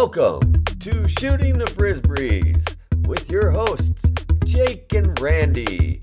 Welcome 0.00 0.64
to 0.78 1.08
Shooting 1.08 1.58
the 1.58 1.64
Frisbees 1.64 2.76
with 3.08 3.28
your 3.28 3.50
hosts, 3.50 4.08
Jake 4.44 4.92
and 4.94 5.18
Randy. 5.20 6.00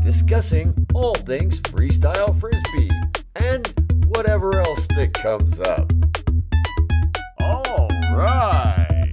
Discussing 0.00 0.86
all 0.94 1.16
things 1.16 1.60
freestyle 1.62 2.32
frisbee 2.38 2.88
and 3.34 3.66
whatever 4.06 4.60
else 4.60 4.86
that 4.94 5.12
comes 5.12 5.58
up. 5.58 5.92
All 7.40 7.88
right. 8.14 9.12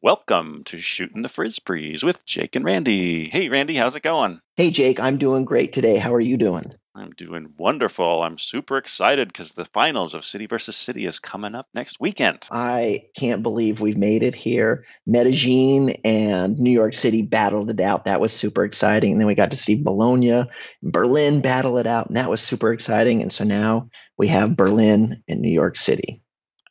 Welcome 0.00 0.62
to 0.66 0.80
Shooting 0.80 1.22
the 1.22 1.28
Frisbees 1.28 2.04
with 2.04 2.24
Jake 2.24 2.54
and 2.54 2.64
Randy. 2.64 3.28
Hey, 3.28 3.48
Randy, 3.48 3.74
how's 3.74 3.96
it 3.96 4.04
going? 4.04 4.40
Hey, 4.54 4.70
Jake, 4.70 5.00
I'm 5.00 5.18
doing 5.18 5.44
great 5.44 5.72
today. 5.72 5.96
How 5.96 6.14
are 6.14 6.20
you 6.20 6.36
doing? 6.36 6.74
I'm 6.98 7.12
doing 7.12 7.54
wonderful. 7.56 8.22
I'm 8.22 8.38
super 8.38 8.76
excited 8.76 9.28
because 9.28 9.52
the 9.52 9.64
finals 9.64 10.14
of 10.14 10.24
City 10.24 10.46
versus 10.46 10.76
City 10.76 11.06
is 11.06 11.20
coming 11.20 11.54
up 11.54 11.68
next 11.72 12.00
weekend. 12.00 12.48
I 12.50 13.06
can't 13.16 13.42
believe 13.42 13.80
we've 13.80 13.96
made 13.96 14.24
it 14.24 14.34
here. 14.34 14.84
Medellin 15.06 15.90
and 16.04 16.58
New 16.58 16.72
York 16.72 16.94
City 16.94 17.22
battled 17.22 17.70
it 17.70 17.80
out. 17.80 18.06
That 18.06 18.20
was 18.20 18.32
super 18.32 18.64
exciting. 18.64 19.12
And 19.12 19.20
then 19.20 19.28
we 19.28 19.36
got 19.36 19.52
to 19.52 19.56
see 19.56 19.80
Bologna, 19.80 20.50
Berlin 20.82 21.40
battle 21.40 21.78
it 21.78 21.86
out, 21.86 22.08
and 22.08 22.16
that 22.16 22.30
was 22.30 22.40
super 22.40 22.72
exciting. 22.72 23.22
And 23.22 23.32
so 23.32 23.44
now 23.44 23.90
we 24.16 24.26
have 24.28 24.56
Berlin 24.56 25.22
and 25.28 25.40
New 25.40 25.52
York 25.52 25.76
City. 25.76 26.20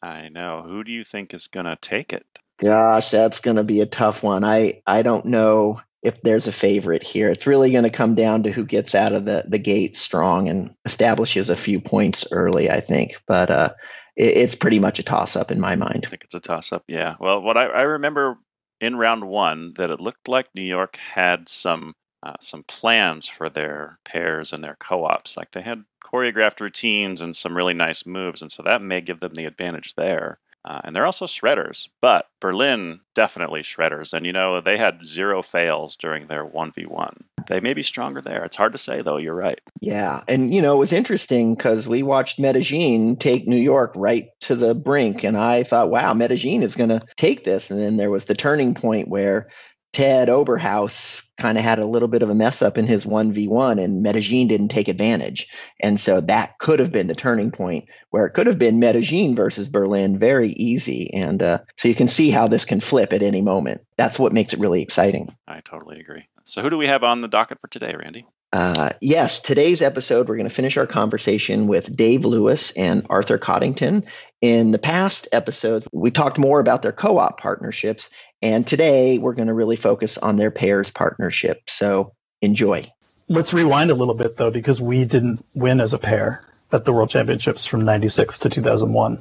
I 0.02 0.28
know. 0.28 0.64
Who 0.68 0.84
do 0.84 0.92
you 0.92 1.06
think 1.06 1.34
is 1.34 1.48
going 1.48 1.66
to 1.68 1.78
take 1.80 2.12
it? 2.12 2.26
Gosh, 2.60 3.12
that's 3.12 3.40
going 3.40 3.58
to 3.58 3.64
be 3.64 3.82
a 3.82 3.86
tough 3.86 4.24
one. 4.24 4.44
I 4.44 4.82
I 4.86 5.04
don't 5.04 5.26
know 5.26 5.80
if 6.04 6.22
there's 6.22 6.48
a 6.48 6.52
favorite 6.52 7.04
here. 7.04 7.30
It's 7.30 7.48
really 7.48 7.72
going 7.72 7.84
to 7.84 7.90
come 7.90 8.16
down 8.16 8.44
to 8.44 8.52
who 8.52 8.66
gets 8.66 8.96
out 8.96 9.14
of 9.14 9.26
the 9.26 9.46
the 9.48 9.60
gate 9.60 9.98
strong 9.98 10.50
and 10.50 10.74
establishes 10.86 11.50
a 11.50 11.56
few 11.56 11.80
points 11.80 12.26
early. 12.32 12.70
I 12.70 12.82
think, 12.82 13.22
but 13.28 13.50
uh, 13.50 13.70
it, 14.16 14.38
it's 14.38 14.56
pretty 14.56 14.80
much 14.80 15.00
a 15.00 15.04
toss 15.04 15.36
up 15.36 15.52
in 15.52 15.60
my 15.60 15.76
mind. 15.76 16.06
I 16.06 16.10
think 16.10 16.24
it's 16.24 16.36
a 16.36 16.40
toss 16.40 16.72
up. 16.72 16.84
Yeah. 16.88 17.16
Well, 17.20 17.42
what 17.42 17.58
I, 17.58 17.66
I 17.66 17.82
remember 17.82 18.38
in 18.80 18.96
round 18.96 19.26
one 19.26 19.74
that 19.78 19.90
it 19.90 20.00
looked 20.00 20.28
like 20.28 20.48
New 20.54 20.62
York 20.62 20.98
had 20.98 21.50
some 21.50 21.94
uh, 22.24 22.34
some 22.40 22.64
plans 22.64 23.28
for 23.28 23.50
their 23.50 24.00
pairs 24.04 24.52
and 24.52 24.64
their 24.64 24.76
co-ops. 24.80 25.38
Like 25.38 25.52
they 25.52 25.62
had 25.62 25.84
choreographed 26.04 26.60
routines 26.60 27.22
and 27.22 27.36
some 27.36 27.56
really 27.56 27.74
nice 27.74 28.06
moves, 28.06 28.42
and 28.42 28.52
so 28.52 28.64
that 28.64 28.82
may 28.82 29.02
give 29.02 29.20
them 29.20 29.34
the 29.34 29.46
advantage 29.46 29.96
there. 29.96 30.40
Uh, 30.68 30.82
and 30.84 30.94
they're 30.94 31.06
also 31.06 31.26
shredders, 31.26 31.88
but 32.02 32.28
Berlin 32.42 33.00
definitely 33.16 33.62
shredders. 33.62 34.12
And 34.12 34.26
you 34.26 34.34
know, 34.34 34.60
they 34.60 34.78
had 34.78 35.06
zero 35.06 35.42
fails 35.42 35.96
during 35.96 36.28
their 36.28 36.46
1v1. 36.46 37.22
They 37.48 37.62
may 37.62 37.74
be 37.74 37.82
stronger 37.82 38.22
there. 38.22 38.44
It's 38.44 38.58
hard 38.58 38.74
to 38.74 38.78
say, 38.78 39.02
though. 39.02 39.16
You're 39.16 39.34
right. 39.34 39.62
Yeah. 39.80 40.24
And, 40.28 40.54
you 40.54 40.62
know, 40.62 40.76
it 40.76 40.80
was 40.80 40.92
interesting 40.92 41.56
because 41.56 41.88
we 41.88 42.04
watched 42.04 42.38
Medellin 42.38 43.16
take 43.16 43.48
New 43.48 43.56
York 43.56 43.94
right 43.96 44.28
to 44.42 44.56
the 44.58 44.76
brink. 44.76 45.24
And 45.24 45.38
I 45.38 45.64
thought, 45.64 45.90
wow, 45.90 46.14
Medellin 46.14 46.64
is 46.64 46.76
going 46.76 46.90
to 46.90 47.02
take 47.16 47.46
this. 47.46 47.72
And 47.72 47.80
then 47.80 47.96
there 47.96 48.12
was 48.12 48.26
the 48.26 48.36
turning 48.36 48.74
point 48.74 49.08
where 49.08 49.48
Ted 49.94 50.28
Oberhaus 50.28 51.24
kind 51.38 51.58
of 51.58 51.64
had 51.64 51.80
a 51.80 51.86
little 51.86 52.08
bit 52.08 52.22
of 52.22 52.30
a 52.30 52.36
mess 52.36 52.62
up 52.62 52.78
in 52.78 52.86
his 52.86 53.06
1v1 53.06 53.84
and 53.84 54.04
Medellin 54.04 54.48
didn't 54.48 54.70
take 54.70 54.88
advantage. 54.88 55.48
And 55.82 56.00
so 56.00 56.22
that 56.22 56.60
could 56.60 56.80
have 56.80 56.92
been 56.92 57.08
the 57.08 57.16
turning 57.16 57.52
point 57.52 57.86
where 58.10 58.26
it 58.26 58.34
could 58.34 58.48
have 58.48 58.60
been 58.60 58.80
Medellin 58.80 59.36
versus 59.36 59.68
Berlin 59.68 60.20
very 60.20 60.50
easy. 60.50 61.14
And 61.14 61.42
uh, 61.42 61.60
so 61.78 61.88
you 61.88 61.96
can 61.96 62.08
see 62.08 62.30
how 62.30 62.48
this 62.48 62.66
can 62.66 62.80
flip 62.80 63.14
at 63.14 63.24
any 63.24 63.42
moment. 63.42 63.82
That's 63.98 64.20
what 64.20 64.34
makes 64.34 64.54
it 64.54 64.60
really 64.60 64.82
exciting. 64.82 65.36
I 65.48 65.62
totally 65.62 66.00
agree. 66.00 66.28
So 66.44 66.62
who 66.62 66.70
do 66.70 66.78
we 66.78 66.88
have 66.88 67.04
on 67.04 67.22
the 67.22 67.28
docket 67.28 67.60
for 67.60 67.68
today, 67.68 67.96
Randy? 67.98 68.26
Uh, 68.54 68.92
yes, 69.02 69.42
today's 69.42 69.82
episode, 69.82 70.30
we're 70.30 70.38
going 70.38 70.48
to 70.48 70.56
finish 70.56 70.78
our 70.78 70.88
conversation 70.88 71.68
with 71.68 71.94
Dave 71.96 72.24
Lewis 72.24 72.72
and 72.72 73.06
Arthur 73.10 73.38
Coddington. 73.38 74.06
In 74.42 74.72
the 74.72 74.80
past 74.80 75.28
episodes, 75.34 75.88
we 75.92 76.12
talked 76.12 76.38
more 76.38 76.60
about 76.60 76.82
their 76.82 76.94
co 76.94 77.18
op 77.18 77.40
partnerships, 77.40 78.10
and 78.42 78.66
today 78.66 79.18
we're 79.18 79.34
going 79.34 79.48
to 79.50 79.54
really 79.54 79.76
focus 79.76 80.18
on 80.18 80.38
their 80.38 80.52
pairs 80.52 80.92
partnership. 80.92 81.70
So 81.70 82.14
enjoy. 82.42 82.92
Let's 83.28 83.54
rewind 83.54 83.92
a 83.92 83.96
little 83.96 84.16
bit, 84.16 84.38
though, 84.38 84.52
because 84.52 84.80
we 84.80 85.04
didn't 85.04 85.42
win 85.56 85.82
as 85.82 85.94
a 85.94 86.00
pair 86.00 86.40
at 86.72 86.86
the 86.86 86.94
World 86.94 87.10
Championships 87.10 87.66
from 87.66 87.84
96 87.84 88.40
to 88.40 88.50
2001. 88.50 89.18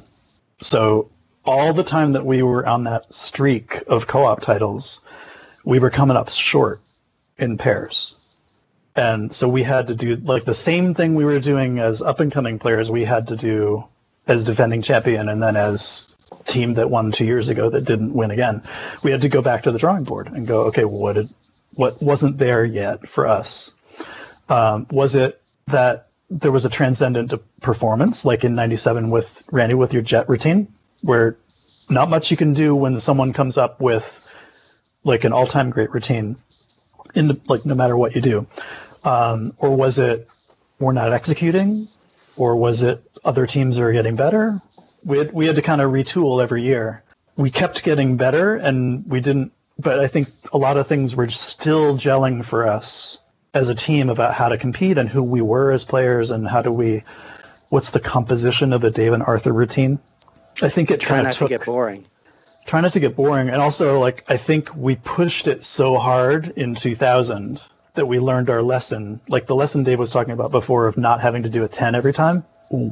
So 0.59 1.09
all 1.43 1.73
the 1.73 1.83
time 1.83 2.13
that 2.13 2.25
we 2.25 2.41
were 2.43 2.65
on 2.65 2.85
that 2.85 3.11
streak 3.13 3.83
of 3.87 4.07
co 4.07 4.23
op 4.23 4.39
titles, 4.39 5.01
we 5.65 5.79
were 5.79 5.89
coming 5.89 6.15
up 6.15 6.29
short 6.29 6.77
in 7.37 7.57
pairs 7.57 8.16
and 8.97 9.31
so 9.31 9.47
we 9.47 9.63
had 9.63 9.87
to 9.87 9.95
do 9.95 10.15
like 10.15 10.43
the 10.43 10.53
same 10.53 10.93
thing 10.95 11.13
we 11.13 11.23
were 11.23 11.39
doing 11.39 11.79
as 11.79 12.01
up 12.01 12.19
and 12.19 12.31
coming 12.31 12.57
players 12.57 12.89
we 12.89 13.05
had 13.05 13.27
to 13.27 13.37
do 13.37 13.85
as 14.25 14.43
defending 14.43 14.81
champion 14.81 15.29
and 15.29 15.41
then 15.41 15.55
as 15.55 16.15
team 16.45 16.73
that 16.73 16.89
won 16.89 17.11
two 17.11 17.25
years 17.25 17.47
ago 17.47 17.69
that 17.69 17.85
didn't 17.85 18.13
win 18.13 18.31
again. 18.31 18.61
We 19.03 19.11
had 19.11 19.21
to 19.21 19.29
go 19.29 19.41
back 19.41 19.63
to 19.63 19.71
the 19.71 19.79
drawing 19.79 20.03
board 20.03 20.27
and 20.27 20.47
go 20.47 20.67
okay 20.67 20.83
what 20.83 21.13
did 21.13 21.27
what 21.75 21.93
wasn't 22.01 22.39
there 22.39 22.65
yet 22.65 23.07
for 23.07 23.27
us? 23.27 23.73
Um, 24.49 24.87
was 24.89 25.15
it 25.15 25.39
that 25.67 26.07
there 26.29 26.51
was 26.51 26.65
a 26.65 26.69
transcendent 26.69 27.33
performance 27.61 28.25
like 28.25 28.43
in 28.43 28.55
97 28.55 29.11
with 29.11 29.47
randy 29.51 29.75
with 29.75 29.93
your 29.93 30.01
jet 30.01 30.27
routine 30.27 30.67
where 31.03 31.37
not 31.89 32.09
much 32.09 32.31
you 32.31 32.37
can 32.37 32.53
do 32.53 32.75
when 32.75 32.99
someone 32.99 33.31
comes 33.31 33.57
up 33.57 33.79
with 33.79 34.33
like 35.03 35.23
an 35.23 35.31
all-time 35.31 35.69
great 35.69 35.91
routine 35.91 36.35
in 37.15 37.27
the, 37.27 37.39
like 37.47 37.65
no 37.65 37.75
matter 37.75 37.95
what 37.95 38.15
you 38.15 38.21
do 38.21 38.45
um, 39.03 39.51
or 39.59 39.75
was 39.75 39.99
it 39.99 40.29
we're 40.79 40.93
not 40.93 41.13
executing? 41.13 41.85
Or 42.37 42.55
was 42.55 42.83
it 42.83 42.99
other 43.25 43.47
teams 43.47 43.77
are 43.77 43.91
getting 43.91 44.15
better? 44.15 44.53
We 45.05 45.17
had, 45.17 45.33
we 45.33 45.47
had 45.47 45.55
to 45.55 45.61
kind 45.61 45.81
of 45.81 45.91
retool 45.91 46.41
every 46.41 46.63
year. 46.63 47.03
We 47.35 47.49
kept 47.49 47.83
getting 47.83 48.17
better 48.17 48.55
and 48.55 49.03
we 49.09 49.21
didn't, 49.21 49.53
but 49.79 49.99
I 49.99 50.07
think 50.07 50.27
a 50.53 50.57
lot 50.57 50.77
of 50.77 50.87
things 50.87 51.15
were 51.15 51.29
still 51.29 51.97
gelling 51.97 52.45
for 52.45 52.67
us 52.67 53.21
as 53.53 53.69
a 53.69 53.75
team 53.75 54.09
about 54.09 54.33
how 54.33 54.49
to 54.49 54.57
compete 54.57 54.97
and 54.97 55.09
who 55.09 55.23
we 55.23 55.41
were 55.41 55.71
as 55.71 55.83
players 55.83 56.29
and 56.29 56.47
how 56.47 56.61
do 56.61 56.71
we, 56.71 57.01
what's 57.69 57.89
the 57.91 57.99
composition 57.99 58.73
of 58.73 58.83
a 58.83 58.91
Dave 58.91 59.13
and 59.13 59.23
Arthur 59.23 59.53
routine. 59.53 59.99
I 60.61 60.69
think 60.69 60.91
it 60.91 60.99
try 60.99 61.21
not 61.21 61.33
took, 61.33 61.49
to 61.49 61.57
get 61.57 61.65
boring. 61.65 62.05
Try 62.65 62.81
not 62.81 62.93
to 62.93 62.99
get 62.99 63.15
boring, 63.15 63.49
and 63.49 63.61
also 63.61 63.99
like 63.99 64.25
I 64.27 64.37
think 64.37 64.75
we 64.75 64.95
pushed 64.95 65.47
it 65.47 65.63
so 65.63 65.97
hard 65.97 66.49
in 66.57 66.75
2000 66.75 67.61
that 67.97 68.05
we 68.05 68.19
learned 68.19 68.49
our 68.49 68.61
lesson, 68.61 69.19
like 69.27 69.45
the 69.45 69.55
lesson 69.55 69.83
Dave 69.83 69.99
was 69.99 70.11
talking 70.11 70.33
about 70.33 70.51
before 70.51 70.87
of 70.87 70.97
not 70.97 71.19
having 71.19 71.43
to 71.43 71.49
do 71.49 71.63
a 71.63 71.67
10 71.67 71.93
every 71.93 72.13
time. 72.13 72.43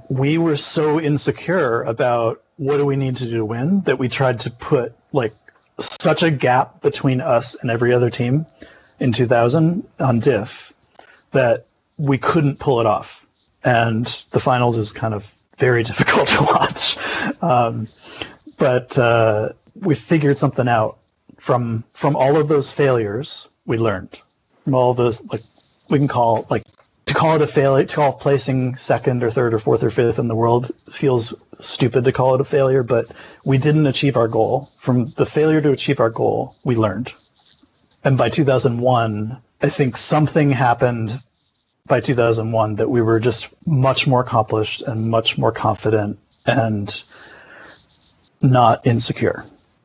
We 0.10 0.38
were 0.38 0.58
so 0.58 1.00
insecure 1.00 1.82
about 1.84 2.44
what 2.58 2.78
do 2.78 2.86
we 2.86 2.96
need 2.96 3.18
to 3.18 3.26
do 3.26 3.38
to 3.38 3.46
win 3.46 3.82
that 3.82 4.00
we 4.00 4.10
tried 4.10 4.42
to 4.42 4.52
put 4.52 4.94
like 5.12 5.32
such 5.80 6.24
a 6.24 6.32
gap 6.32 6.82
between 6.82 7.22
us 7.22 7.56
and 7.62 7.72
every 7.72 7.94
other 7.94 8.10
team 8.10 8.46
in 9.00 9.12
2000 9.12 9.88
on 10.00 10.20
diff 10.20 10.72
that 11.32 11.66
we 11.98 12.18
couldn't 12.18 12.60
pull 12.60 12.80
it 12.80 12.86
off. 12.86 13.22
And 13.64 14.06
the 14.32 14.40
finals 14.40 14.78
is 14.78 14.92
kind 14.92 15.14
of 15.14 15.26
very 15.58 15.84
difficult 15.90 16.30
to 16.30 16.42
watch. 16.44 16.98
Um, 17.42 17.86
but 18.58 18.98
uh, 18.98 19.50
we 19.76 19.96
figured 19.96 20.38
something 20.38 20.68
out 20.68 20.98
from 21.38 21.84
from 21.92 22.16
all 22.16 22.38
of 22.38 22.48
those 22.48 22.72
failures. 22.72 23.50
We 23.66 23.78
learned 23.78 24.18
all 24.74 24.94
those 24.94 25.24
like 25.31 25.42
we 25.90 26.00
can 26.00 26.08
call 26.08 26.46
like 26.50 26.64
to 27.06 27.14
call 27.14 27.36
it 27.36 27.42
a 27.42 27.48
failure 27.48 27.86
to 27.86 27.96
call 27.96 28.14
placing 28.14 28.76
second 28.76 29.24
or 29.24 29.30
third 29.30 29.53
or 29.53 29.59
fourth 29.59 29.84
or 29.84 29.92
fifth 29.92 30.18
in 30.18 30.28
the 30.28 30.36
world 30.36 30.72
feels 30.92 31.46
stupid 31.62 32.06
to 32.06 32.12
call 32.12 32.36
it 32.36 32.42
a 32.42 32.46
failure 32.46 32.84
but 32.84 33.06
we 33.46 33.58
didn't 33.58 33.86
achieve 33.86 34.18
our 34.18 34.28
goal. 34.28 34.64
From 34.80 35.06
the 35.06 35.25
failure 35.25 35.62
to 35.62 35.72
achieve 35.72 36.00
our 36.00 36.09
goal 36.09 36.54
we 36.66 36.75
learned. 36.75 37.13
And 38.04 38.18
by 38.18 38.30
2001 38.30 39.38
i 39.62 39.69
think 39.69 39.98
something 39.98 40.51
happened 40.51 41.18
by 41.88 42.00
2001 42.00 42.75
that 42.75 42.89
we 42.89 43.01
were 43.01 43.19
just 43.19 43.68
much 43.68 44.07
more 44.07 44.22
accomplished 44.22 44.81
and 44.81 45.10
much 45.10 45.38
more 45.38 45.51
confident 45.51 46.18
and 46.48 47.04
not 48.42 48.86
insecure. 48.86 49.44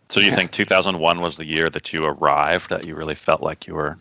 So 0.09 0.21
do 0.21 0.27
you 0.27 0.33
think 0.33 0.51
2001 0.51 1.21
was 1.21 1.37
the 1.37 1.45
year 1.45 1.71
that 1.71 1.93
you 1.93 2.05
arrived 2.05 2.71
that 2.71 2.87
you 2.87 2.95
really 2.95 3.15
felt 3.15 3.43
like 3.43 3.67
you 3.67 3.75
were 3.75 3.99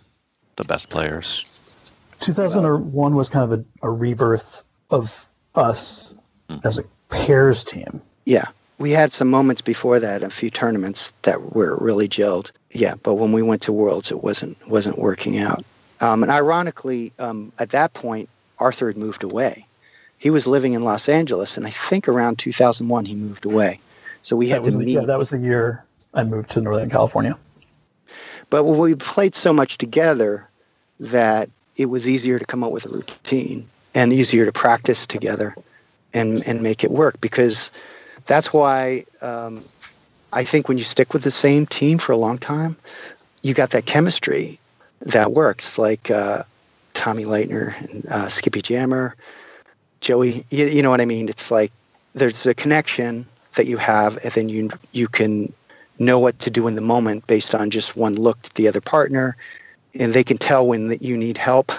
the 0.60 0.66
best 0.66 0.90
players. 0.90 1.72
2001 2.20 3.16
was 3.16 3.30
kind 3.30 3.52
of 3.52 3.60
a, 3.60 3.88
a 3.88 3.90
rebirth 3.90 4.64
of 4.92 5.26
us 5.56 6.16
mm. 6.50 6.64
as 6.66 6.78
a 6.78 6.84
pairs 7.08 7.64
team. 7.64 8.02
Yeah. 8.26 8.46
We 8.78 8.92
had 8.92 9.14
some 9.14 9.30
moments 9.30 9.62
before 9.62 10.00
that, 10.00 10.22
a 10.22 10.30
few 10.30 10.50
tournaments 10.50 11.12
that 11.24 11.56
were 11.56 11.78
really 11.78 12.08
gelled. 12.08 12.52
Yeah, 12.72 12.96
but 13.02 13.16
when 13.16 13.32
we 13.32 13.42
went 13.42 13.64
to 13.64 13.74
Worlds, 13.74 14.12
it 14.12 14.24
wasn't 14.24 14.56
wasn't 14.70 15.00
working 15.00 15.40
out. 15.40 15.66
Um, 16.00 16.24
and 16.24 16.32
ironically, 16.32 17.12
um, 17.20 17.52
at 17.60 17.72
that 17.72 17.94
point, 17.94 18.30
Arthur 18.58 18.88
had 18.88 18.98
moved 18.98 19.24
away. 19.24 19.66
He 20.18 20.30
was 20.30 20.48
living 20.48 20.74
in 20.74 20.84
Los 20.84 21.10
Angeles, 21.10 21.58
and 21.58 21.66
I 21.66 21.72
think 21.72 22.08
around 22.08 22.40
2001 22.40 23.06
he 23.06 23.16
moved 23.16 23.46
away. 23.46 23.80
So 24.22 24.36
we 24.36 24.48
had 24.48 24.64
to 24.64 24.72
meet. 24.72 24.90
yeah, 24.90 25.06
that 25.06 25.18
was 25.18 25.30
the 25.30 25.40
year 25.40 25.84
I 26.14 26.24
moved 26.24 26.52
to 26.52 26.62
Northern 26.62 26.90
California. 26.90 27.38
But 28.50 28.64
we 28.64 28.96
played 28.96 29.36
so 29.36 29.52
much 29.52 29.78
together 29.78 30.49
that 31.00 31.50
it 31.76 31.88
was 31.88 32.08
easier 32.10 32.40
to 32.40 32.46
come 32.46 32.64
up 32.64 32.72
with 32.72 32.86
a 32.86 32.90
routine. 32.90 33.68
and 33.96 34.14
easier 34.14 34.46
to 34.46 34.52
practice 34.52 35.08
together 35.08 35.56
and 36.14 36.46
and 36.48 36.62
make 36.62 36.84
it 36.84 36.92
work 36.92 37.20
because 37.22 37.72
that's 38.26 38.54
why 38.54 39.04
um, 39.22 39.60
I 40.34 40.44
think 40.44 40.68
when 40.68 40.78
you 40.78 40.84
stick 40.84 41.14
with 41.14 41.24
the 41.24 41.32
same 41.32 41.66
team 41.66 41.98
for 41.98 42.12
a 42.12 42.18
long 42.18 42.38
time, 42.38 42.76
you 43.42 43.54
got 43.54 43.72
that 43.72 43.86
chemistry 43.86 44.60
that 45.02 45.32
works. 45.34 45.78
Like 45.78 46.12
uh, 46.12 46.44
Tommy 46.94 47.24
Leitner 47.24 47.74
and 47.90 48.06
uh, 48.08 48.30
Skippy 48.30 48.62
Jammer, 48.62 49.16
Joey. 50.02 50.46
You, 50.50 50.68
you 50.68 50.82
know 50.84 50.90
what 50.92 51.02
I 51.02 51.06
mean? 51.06 51.30
It's 51.30 51.50
like 51.52 51.72
there's 52.14 52.46
a 52.46 52.54
connection 52.54 53.26
that 53.56 53.66
you 53.66 53.78
have, 53.78 54.24
and 54.24 54.34
then 54.34 54.50
you 54.50 54.70
you 54.92 55.08
can 55.08 55.52
know 55.98 56.20
what 56.20 56.40
to 56.40 56.50
do 56.50 56.68
in 56.68 56.76
the 56.76 56.82
moment 56.82 57.28
based 57.28 57.54
on 57.56 57.70
just 57.72 57.98
one 57.98 58.16
look 58.16 58.38
at 58.46 58.54
the 58.54 58.68
other 58.68 58.82
partner, 58.82 59.36
and 59.96 60.14
they 60.14 60.24
can 60.24 60.38
tell 60.38 60.66
when 60.68 60.88
that 60.88 61.02
you 61.02 61.18
need 61.18 61.38
help, 61.38 61.72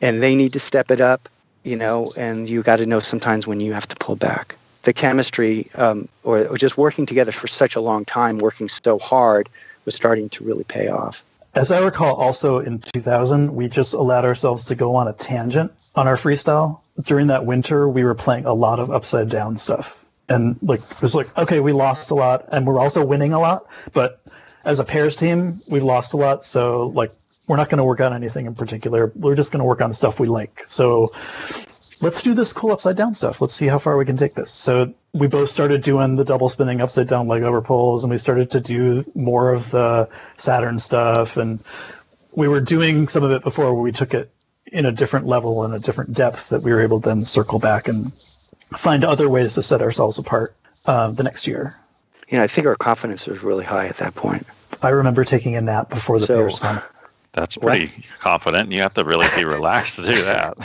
and 0.00 0.22
they 0.22 0.34
need 0.34 0.52
to 0.52 0.60
step 0.60 0.90
it 0.90 1.00
up. 1.00 1.28
You 1.62 1.76
know, 1.76 2.06
and 2.18 2.48
you 2.48 2.62
got 2.62 2.76
to 2.76 2.86
know 2.86 3.00
sometimes 3.00 3.46
when 3.46 3.60
you 3.60 3.74
have 3.74 3.86
to 3.88 3.96
pull 3.96 4.16
back. 4.16 4.56
The 4.84 4.94
chemistry, 4.94 5.66
um, 5.74 6.08
or, 6.24 6.46
or 6.46 6.56
just 6.56 6.78
working 6.78 7.04
together 7.04 7.32
for 7.32 7.46
such 7.46 7.76
a 7.76 7.82
long 7.82 8.06
time, 8.06 8.38
working 8.38 8.66
so 8.66 8.98
hard, 8.98 9.46
was 9.84 9.94
starting 9.94 10.30
to 10.30 10.44
really 10.44 10.64
pay 10.64 10.88
off. 10.88 11.22
As 11.54 11.72
I 11.72 11.80
recall, 11.80 12.14
also 12.14 12.60
in 12.60 12.78
2000, 12.78 13.54
we 13.54 13.68
just 13.68 13.92
allowed 13.92 14.24
ourselves 14.24 14.64
to 14.66 14.76
go 14.76 14.94
on 14.94 15.08
a 15.08 15.12
tangent 15.12 15.90
on 15.96 16.06
our 16.06 16.16
freestyle. 16.16 16.80
During 17.04 17.26
that 17.26 17.44
winter, 17.44 17.88
we 17.88 18.04
were 18.04 18.14
playing 18.14 18.44
a 18.44 18.54
lot 18.54 18.78
of 18.78 18.90
upside 18.90 19.28
down 19.28 19.58
stuff. 19.58 19.96
And 20.28 20.56
like, 20.62 20.78
it 20.78 21.02
was 21.02 21.14
like, 21.14 21.36
okay, 21.36 21.58
we 21.58 21.72
lost 21.72 22.12
a 22.12 22.14
lot 22.14 22.48
and 22.52 22.66
we're 22.66 22.78
also 22.78 23.04
winning 23.04 23.32
a 23.32 23.40
lot. 23.40 23.66
But 23.92 24.20
as 24.64 24.78
a 24.78 24.84
pairs 24.84 25.16
team, 25.16 25.50
we've 25.72 25.82
lost 25.82 26.12
a 26.12 26.16
lot. 26.16 26.44
So, 26.44 26.86
like, 26.94 27.10
we're 27.50 27.56
not 27.56 27.68
going 27.68 27.78
to 27.78 27.84
work 27.84 28.00
on 28.00 28.14
anything 28.14 28.46
in 28.46 28.54
particular. 28.54 29.10
We're 29.16 29.34
just 29.34 29.50
going 29.50 29.58
to 29.58 29.64
work 29.64 29.80
on 29.80 29.92
stuff 29.92 30.20
we 30.20 30.28
like. 30.28 30.62
So, 30.68 31.08
let's 32.00 32.22
do 32.22 32.32
this 32.32 32.52
cool 32.52 32.70
upside 32.70 32.96
down 32.96 33.12
stuff. 33.12 33.40
Let's 33.40 33.52
see 33.54 33.66
how 33.66 33.80
far 33.80 33.98
we 33.98 34.04
can 34.04 34.16
take 34.16 34.34
this. 34.34 34.52
So 34.52 34.94
we 35.12 35.26
both 35.26 35.50
started 35.50 35.82
doing 35.82 36.14
the 36.14 36.24
double 36.24 36.48
spinning 36.48 36.80
upside 36.80 37.08
down 37.08 37.26
leg 37.26 37.42
over 37.42 37.60
pulls, 37.60 38.04
and 38.04 38.10
we 38.12 38.18
started 38.18 38.52
to 38.52 38.60
do 38.60 39.04
more 39.16 39.52
of 39.52 39.68
the 39.72 40.08
Saturn 40.36 40.78
stuff. 40.78 41.36
And 41.36 41.60
we 42.36 42.46
were 42.46 42.60
doing 42.60 43.08
some 43.08 43.24
of 43.24 43.32
it 43.32 43.42
before 43.42 43.74
where 43.74 43.82
we 43.82 43.90
took 43.90 44.14
it 44.14 44.30
in 44.66 44.86
a 44.86 44.92
different 44.92 45.26
level 45.26 45.64
and 45.64 45.74
a 45.74 45.80
different 45.80 46.14
depth 46.14 46.50
that 46.50 46.62
we 46.62 46.70
were 46.70 46.80
able 46.80 47.00
to 47.00 47.08
then 47.08 47.20
circle 47.20 47.58
back 47.58 47.88
and 47.88 48.12
find 48.78 49.04
other 49.04 49.28
ways 49.28 49.54
to 49.54 49.62
set 49.64 49.82
ourselves 49.82 50.20
apart 50.20 50.50
uh, 50.86 51.10
the 51.10 51.24
next 51.24 51.48
year. 51.48 51.72
You 52.28 52.38
know, 52.38 52.44
I 52.44 52.46
think 52.46 52.68
our 52.68 52.76
confidence 52.76 53.26
was 53.26 53.42
really 53.42 53.64
high 53.64 53.88
at 53.88 53.96
that 53.96 54.14
point. 54.14 54.46
I 54.82 54.90
remember 54.90 55.24
taking 55.24 55.56
a 55.56 55.60
nap 55.60 55.90
before 55.90 56.20
the 56.20 56.26
So- 56.26 56.48
fun. 56.50 56.80
That's 57.32 57.56
pretty 57.56 57.92
confident. 58.18 58.72
You 58.72 58.80
have 58.80 58.94
to 58.94 59.04
really 59.04 59.26
be 59.36 59.44
relaxed 59.44 59.96
to 59.96 60.02
do 60.02 60.20
that. 60.24 60.56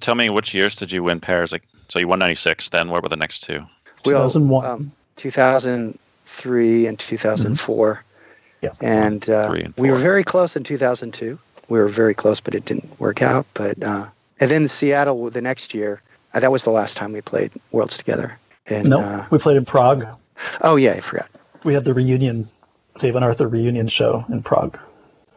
Tell 0.00 0.14
me, 0.14 0.28
which 0.30 0.54
years 0.54 0.76
did 0.76 0.90
you 0.90 1.02
win 1.02 1.20
pairs? 1.20 1.52
Like, 1.52 1.62
so 1.88 1.98
you 1.98 2.08
won 2.08 2.18
'96. 2.18 2.68
Then 2.70 2.88
what 2.88 3.02
were 3.02 3.08
the 3.08 3.16
next 3.16 3.40
two? 3.40 3.64
We 4.04 4.14
all- 4.14 4.28
2001. 4.28 4.64
um, 4.66 4.90
2003 5.16 6.86
and 6.86 6.98
2004. 6.98 8.04
Yeah. 8.62 8.70
And, 8.82 9.28
uh, 9.30 9.52
and 9.52 9.74
we 9.76 9.90
were 9.90 9.96
very 9.96 10.22
close 10.24 10.54
in 10.56 10.64
2002. 10.64 11.38
We 11.68 11.78
were 11.78 11.88
very 11.88 12.14
close, 12.14 12.40
but 12.40 12.54
it 12.54 12.64
didn't 12.64 12.98
work 13.00 13.22
out. 13.22 13.46
But 13.54 13.82
uh, 13.82 14.06
and 14.40 14.50
then 14.50 14.68
Seattle 14.68 15.30
the 15.30 15.40
next 15.40 15.72
year. 15.74 16.02
Uh, 16.34 16.40
that 16.40 16.52
was 16.52 16.64
the 16.64 16.70
last 16.70 16.96
time 16.96 17.12
we 17.12 17.20
played 17.20 17.50
Worlds 17.72 17.96
together. 17.96 18.38
And 18.66 18.90
no, 18.90 19.00
uh, 19.00 19.26
we 19.30 19.38
played 19.38 19.56
in 19.56 19.64
Prague. 19.64 20.04
oh 20.62 20.76
yeah, 20.76 20.92
I 20.92 21.00
forgot. 21.00 21.28
We 21.64 21.74
had 21.74 21.84
the 21.84 21.92
reunion, 21.94 22.44
Dave 22.98 23.16
and 23.16 23.24
Arthur 23.24 23.48
reunion 23.48 23.88
show 23.88 24.24
in 24.28 24.42
Prague. 24.42 24.78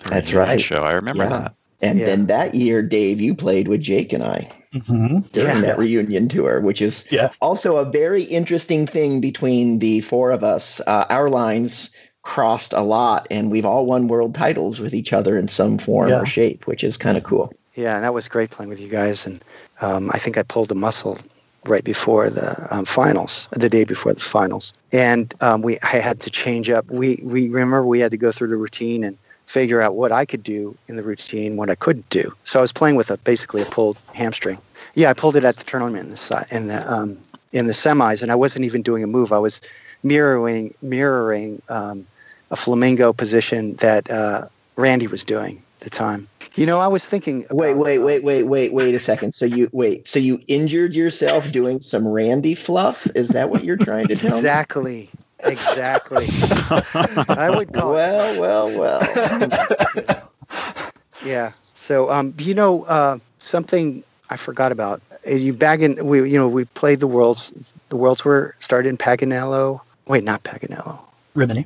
That's 0.09 0.31
Reunion 0.31 0.49
right. 0.49 0.61
Show. 0.61 0.83
I 0.83 0.93
remember 0.93 1.23
Yeah. 1.23 1.29
that. 1.29 1.53
And 1.81 1.99
Yeah. 1.99 2.05
then 2.05 2.25
that 2.27 2.55
year, 2.55 2.81
Dave, 2.81 3.19
you 3.19 3.35
played 3.35 3.67
with 3.67 3.81
Jake 3.81 4.13
and 4.13 4.23
I 4.23 4.47
Mm-hmm. 4.73 5.19
during 5.33 5.55
Yeah. 5.57 5.61
that 5.61 5.77
reunion 5.77 6.29
tour, 6.29 6.61
which 6.61 6.81
is 6.81 7.05
Yeah. 7.09 7.29
also 7.41 7.77
a 7.77 7.85
very 7.85 8.23
interesting 8.23 8.87
thing 8.87 9.19
between 9.19 9.79
the 9.79 10.01
four 10.01 10.31
of 10.31 10.43
us. 10.43 10.81
Uh, 10.87 11.05
our 11.09 11.29
lines 11.29 11.89
crossed 12.23 12.73
a 12.73 12.81
lot, 12.81 13.27
and 13.29 13.51
we've 13.51 13.65
all 13.65 13.85
won 13.85 14.07
world 14.07 14.33
titles 14.33 14.79
with 14.79 14.93
each 14.93 15.11
other 15.13 15.37
in 15.37 15.47
some 15.47 15.77
form 15.77 16.09
Yeah. 16.09 16.21
or 16.21 16.25
shape, 16.25 16.65
which 16.67 16.83
is 16.83 16.95
kind 16.97 17.17
of 17.17 17.23
cool. 17.23 17.51
Yeah, 17.75 17.95
and 17.95 18.03
that 18.03 18.13
was 18.13 18.27
great 18.27 18.49
playing 18.51 18.69
with 18.69 18.79
you 18.79 18.87
guys. 18.87 19.25
And 19.25 19.43
um, 19.81 20.09
I 20.13 20.19
think 20.19 20.37
I 20.37 20.43
pulled 20.43 20.71
a 20.71 20.75
muscle 20.75 21.17
right 21.65 21.83
before 21.83 22.29
the 22.29 22.67
um, 22.75 22.85
finals, 22.85 23.47
the 23.51 23.69
day 23.69 23.83
before 23.83 24.13
the 24.13 24.19
finals. 24.19 24.73
And 24.91 25.33
um, 25.41 25.61
we, 25.61 25.79
I 25.81 25.97
had 25.97 26.19
to 26.21 26.29
change 26.29 26.69
up. 26.69 26.89
We, 26.89 27.19
we 27.23 27.49
remember 27.49 27.85
we 27.85 27.99
had 27.99 28.11
to 28.11 28.17
go 28.17 28.31
through 28.31 28.49
the 28.49 28.57
routine 28.57 29.03
and 29.03 29.17
figure 29.45 29.81
out 29.81 29.95
what 29.95 30.11
I 30.11 30.25
could 30.25 30.43
do 30.43 30.75
in 30.87 30.95
the 30.95 31.03
routine, 31.03 31.57
what 31.57 31.69
I 31.69 31.75
couldn't 31.75 32.09
do. 32.09 32.33
So 32.43 32.59
I 32.59 32.61
was 32.61 32.71
playing 32.71 32.95
with 32.95 33.11
a 33.11 33.17
basically 33.17 33.61
a 33.61 33.65
pulled 33.65 33.99
hamstring. 34.13 34.57
Yeah, 34.95 35.09
I 35.09 35.13
pulled 35.13 35.35
it 35.35 35.43
at 35.43 35.55
the 35.55 35.63
tournament 35.63 36.05
in 36.05 36.11
the 36.11 36.47
in 36.51 36.67
the 36.67 36.91
um, 36.91 37.17
in 37.51 37.67
the 37.67 37.73
semis, 37.73 38.21
and 38.21 38.31
I 38.31 38.35
wasn't 38.35 38.65
even 38.65 38.81
doing 38.81 39.03
a 39.03 39.07
move. 39.07 39.31
I 39.31 39.39
was 39.39 39.61
mirroring 40.03 40.73
mirroring 40.81 41.61
um, 41.69 42.05
a 42.51 42.55
flamingo 42.55 43.13
position 43.13 43.75
that 43.75 44.09
uh, 44.09 44.47
Randy 44.75 45.07
was 45.07 45.23
doing 45.23 45.61
at 45.77 45.81
the 45.81 45.89
time. 45.89 46.27
You 46.55 46.67
know, 46.67 46.79
I 46.79 46.87
was 46.87 47.07
thinking. 47.09 47.45
Wait, 47.49 47.71
about, 47.71 47.83
wait, 47.83 47.97
uh, 47.97 48.03
wait, 48.03 48.23
wait, 48.23 48.43
wait, 48.43 48.73
wait 48.73 48.93
a 48.93 48.99
second. 48.99 49.33
So 49.33 49.45
you 49.45 49.69
wait. 49.71 50.07
So 50.07 50.19
you 50.19 50.39
injured 50.47 50.93
yourself 50.93 51.51
doing 51.51 51.81
some 51.81 52.07
Randy 52.07 52.53
fluff? 52.53 53.07
Is 53.15 53.29
that 53.29 53.49
what 53.49 53.63
you're 53.63 53.77
trying 53.77 54.07
to 54.07 54.15
tell 54.15 54.37
me? 54.83 55.09
Exactly. 55.45 56.25
Exactly. 56.25 57.25
I 57.27 57.49
would 57.49 57.73
call 57.73 57.91
it. 57.91 57.95
Well, 57.95 58.39
well, 58.39 58.79
well. 58.79 60.29
Yeah. 61.23 61.49
So, 61.49 62.11
um, 62.11 62.33
you 62.37 62.53
know, 62.53 62.83
uh, 62.83 63.17
something 63.39 64.03
I 64.29 64.37
forgot 64.37 64.71
about. 64.71 65.01
Is 65.23 65.43
you 65.43 65.53
bagging? 65.53 66.05
We, 66.05 66.29
you 66.29 66.37
know, 66.37 66.47
we 66.47 66.65
played 66.65 66.99
the 66.99 67.07
worlds. 67.07 67.53
The 67.89 67.95
worlds 67.95 68.25
were 68.25 68.55
started 68.59 68.89
in 68.89 68.97
Paganello. 68.97 69.79
Wait, 70.07 70.23
not 70.23 70.43
Paganello. 70.43 70.99
Rimini. 71.35 71.65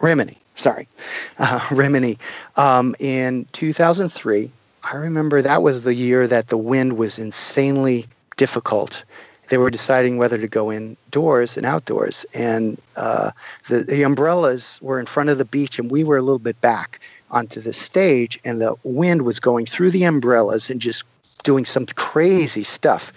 Rimini. 0.00 0.36
Sorry, 0.56 0.86
uh, 1.38 1.66
Rimini. 1.70 2.18
Um, 2.56 2.94
in 2.98 3.46
2003, 3.52 4.50
I 4.84 4.96
remember 4.96 5.40
that 5.40 5.62
was 5.62 5.84
the 5.84 5.94
year 5.94 6.26
that 6.26 6.48
the 6.48 6.58
wind 6.58 6.98
was 6.98 7.18
insanely 7.18 8.06
difficult. 8.36 9.04
They 9.48 9.58
were 9.58 9.70
deciding 9.70 10.18
whether 10.18 10.38
to 10.38 10.48
go 10.48 10.70
indoors 10.70 11.56
and 11.56 11.64
outdoors, 11.64 12.26
and 12.34 12.80
uh, 12.96 13.30
the, 13.68 13.82
the 13.82 14.02
umbrellas 14.02 14.78
were 14.82 15.00
in 15.00 15.06
front 15.06 15.30
of 15.30 15.38
the 15.38 15.44
beach, 15.44 15.78
and 15.78 15.90
we 15.90 16.04
were 16.04 16.18
a 16.18 16.22
little 16.22 16.38
bit 16.38 16.60
back 16.60 17.00
onto 17.30 17.60
the 17.60 17.72
stage, 17.72 18.38
and 18.44 18.60
the 18.60 18.74
wind 18.84 19.22
was 19.22 19.40
going 19.40 19.66
through 19.66 19.90
the 19.90 20.04
umbrellas 20.04 20.70
and 20.70 20.80
just 20.80 21.04
doing 21.44 21.64
some 21.64 21.86
crazy 21.86 22.62
stuff. 22.62 23.12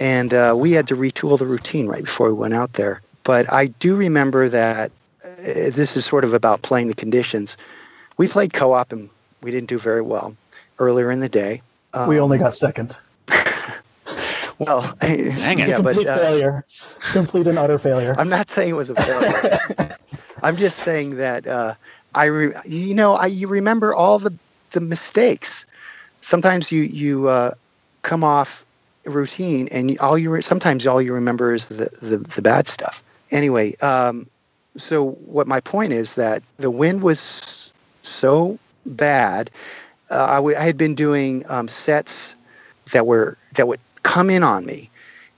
And 0.00 0.34
uh, 0.34 0.56
we 0.58 0.72
had 0.72 0.88
to 0.88 0.96
retool 0.96 1.38
the 1.38 1.46
routine 1.46 1.86
right 1.86 2.04
before 2.04 2.28
we 2.28 2.34
went 2.34 2.54
out 2.54 2.74
there. 2.74 3.00
But 3.22 3.50
I 3.52 3.66
do 3.66 3.96
remember 3.96 4.48
that 4.48 4.90
uh, 5.24 5.28
this 5.70 5.96
is 5.96 6.04
sort 6.04 6.24
of 6.24 6.34
about 6.34 6.62
playing 6.62 6.88
the 6.88 6.94
conditions. 6.94 7.56
We 8.16 8.28
played 8.28 8.52
co-op 8.52 8.92
and 8.92 9.08
we 9.42 9.50
didn't 9.50 9.68
do 9.68 9.78
very 9.78 10.02
well 10.02 10.36
earlier 10.78 11.10
in 11.10 11.20
the 11.20 11.28
day. 11.28 11.62
Um, 11.92 12.08
we 12.08 12.20
only 12.20 12.38
got 12.38 12.54
second. 12.54 12.96
Well, 14.58 14.94
Dang 15.36 15.58
it. 15.60 15.68
yeah, 15.68 15.78
but 15.78 15.96
Complete 15.96 16.06
uh, 16.06 16.20
failure. 16.20 16.64
Complete 17.12 17.46
and 17.46 17.58
utter 17.58 17.78
failure. 17.78 18.16
I'm 18.16 18.28
not 18.28 18.50
saying 18.50 18.70
it 18.70 18.76
was 18.76 18.90
a 18.90 18.96
failure. 18.96 19.40
I'm 20.42 20.56
just 20.56 20.80
saying 20.80 21.16
that 21.16 21.46
uh, 21.46 21.74
I, 22.14 22.26
re- 22.26 22.54
you 22.66 22.94
know, 22.94 23.14
I 23.14 23.26
you 23.26 23.48
remember 23.48 23.94
all 23.94 24.18
the 24.18 24.36
the 24.72 24.80
mistakes. 24.80 25.66
Sometimes 26.20 26.70
you 26.72 26.82
you 26.82 27.28
uh, 27.28 27.52
come 28.02 28.22
off 28.24 28.64
routine, 29.04 29.68
and 29.70 29.98
all 29.98 30.18
you 30.18 30.30
re- 30.30 30.42
sometimes 30.42 30.86
all 30.86 31.00
you 31.00 31.12
remember 31.12 31.52
is 31.54 31.68
the 31.68 31.88
the, 32.02 32.18
the 32.18 32.42
bad 32.42 32.66
stuff. 32.68 33.02
Anyway, 33.30 33.74
um, 33.76 34.26
so 34.76 35.10
what 35.12 35.46
my 35.46 35.60
point 35.60 35.92
is 35.92 36.14
that 36.16 36.42
the 36.58 36.70
wind 36.70 37.02
was 37.02 37.72
so 38.02 38.58
bad. 38.86 39.50
Uh, 40.10 40.26
I, 40.30 40.36
w- 40.36 40.56
I 40.56 40.62
had 40.62 40.76
been 40.76 40.94
doing 40.94 41.44
um, 41.48 41.68
sets 41.68 42.34
that 42.92 43.06
were 43.06 43.36
that 43.56 43.66
would 43.68 43.80
come 44.04 44.30
in 44.30 44.44
on 44.44 44.64
me, 44.64 44.88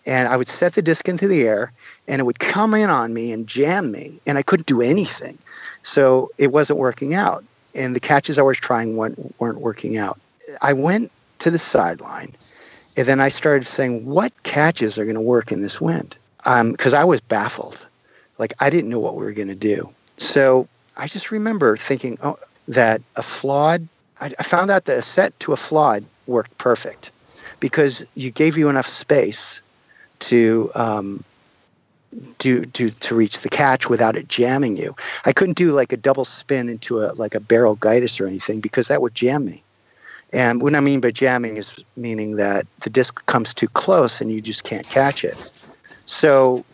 and 0.04 0.28
I 0.28 0.36
would 0.36 0.48
set 0.48 0.74
the 0.74 0.82
disc 0.82 1.08
into 1.08 1.26
the 1.26 1.42
air, 1.44 1.72
and 2.06 2.20
it 2.20 2.24
would 2.24 2.38
come 2.38 2.74
in 2.74 2.90
on 2.90 3.14
me 3.14 3.32
and 3.32 3.46
jam 3.46 3.90
me, 3.90 4.20
and 4.26 4.36
I 4.36 4.42
couldn't 4.42 4.66
do 4.66 4.82
anything. 4.82 5.38
So 5.82 6.30
it 6.36 6.52
wasn't 6.52 6.78
working 6.78 7.14
out, 7.14 7.42
and 7.74 7.96
the 7.96 8.00
catches 8.00 8.38
I 8.38 8.42
was 8.42 8.58
trying 8.58 8.96
weren't, 8.96 9.34
weren't 9.40 9.60
working 9.60 9.96
out. 9.96 10.20
I 10.60 10.74
went 10.74 11.10
to 11.38 11.50
the 11.50 11.58
sideline, 11.58 12.34
and 12.96 13.06
then 13.06 13.20
I 13.20 13.30
started 13.30 13.66
saying, 13.66 14.04
"What 14.04 14.32
catches 14.42 14.98
are 14.98 15.04
going 15.04 15.14
to 15.14 15.20
work 15.20 15.50
in 15.50 15.62
this 15.62 15.80
wind?" 15.80 16.14
Um, 16.44 16.72
because 16.72 16.94
I 16.94 17.04
was 17.04 17.20
baffled, 17.20 17.84
like 18.38 18.52
I 18.60 18.70
didn't 18.70 18.90
know 18.90 19.00
what 19.00 19.16
we 19.16 19.24
were 19.24 19.32
going 19.32 19.48
to 19.48 19.54
do. 19.54 19.88
So 20.18 20.68
I 20.96 21.08
just 21.08 21.30
remember 21.30 21.76
thinking 21.76 22.18
oh, 22.22 22.38
that 22.68 23.00
a 23.16 23.22
flawed. 23.22 23.88
I, 24.20 24.32
I 24.38 24.42
found 24.42 24.70
out 24.70 24.84
that 24.86 24.98
a 24.98 25.02
set 25.02 25.38
to 25.40 25.52
a 25.52 25.56
flawed 25.56 26.04
worked 26.26 26.56
perfect 26.58 27.10
because 27.60 28.04
you 28.14 28.30
gave 28.30 28.56
you 28.56 28.68
enough 28.68 28.88
space 28.88 29.60
to 30.20 30.70
um, 30.74 31.24
do 32.38 32.64
to 32.64 32.90
to 32.90 33.14
reach 33.14 33.40
the 33.40 33.48
catch 33.48 33.88
without 33.88 34.16
it 34.16 34.28
jamming 34.28 34.76
you. 34.76 34.94
I 35.24 35.32
couldn't 35.32 35.56
do 35.56 35.72
like 35.72 35.92
a 35.92 35.96
double 35.96 36.24
spin 36.24 36.68
into 36.68 37.00
a 37.00 37.12
like 37.14 37.34
a 37.34 37.40
barrel 37.40 37.76
guidus 37.76 38.20
or 38.20 38.26
anything 38.26 38.60
because 38.60 38.88
that 38.88 39.02
would 39.02 39.14
jam 39.14 39.44
me. 39.44 39.62
And 40.32 40.60
what 40.60 40.74
I 40.74 40.80
mean 40.80 41.00
by 41.00 41.12
jamming 41.12 41.56
is 41.56 41.74
meaning 41.96 42.36
that 42.36 42.66
the 42.80 42.90
disc 42.90 43.24
comes 43.26 43.54
too 43.54 43.68
close 43.68 44.20
and 44.20 44.30
you 44.30 44.40
just 44.40 44.64
can't 44.64 44.86
catch 44.88 45.24
it. 45.24 45.50
So 46.06 46.64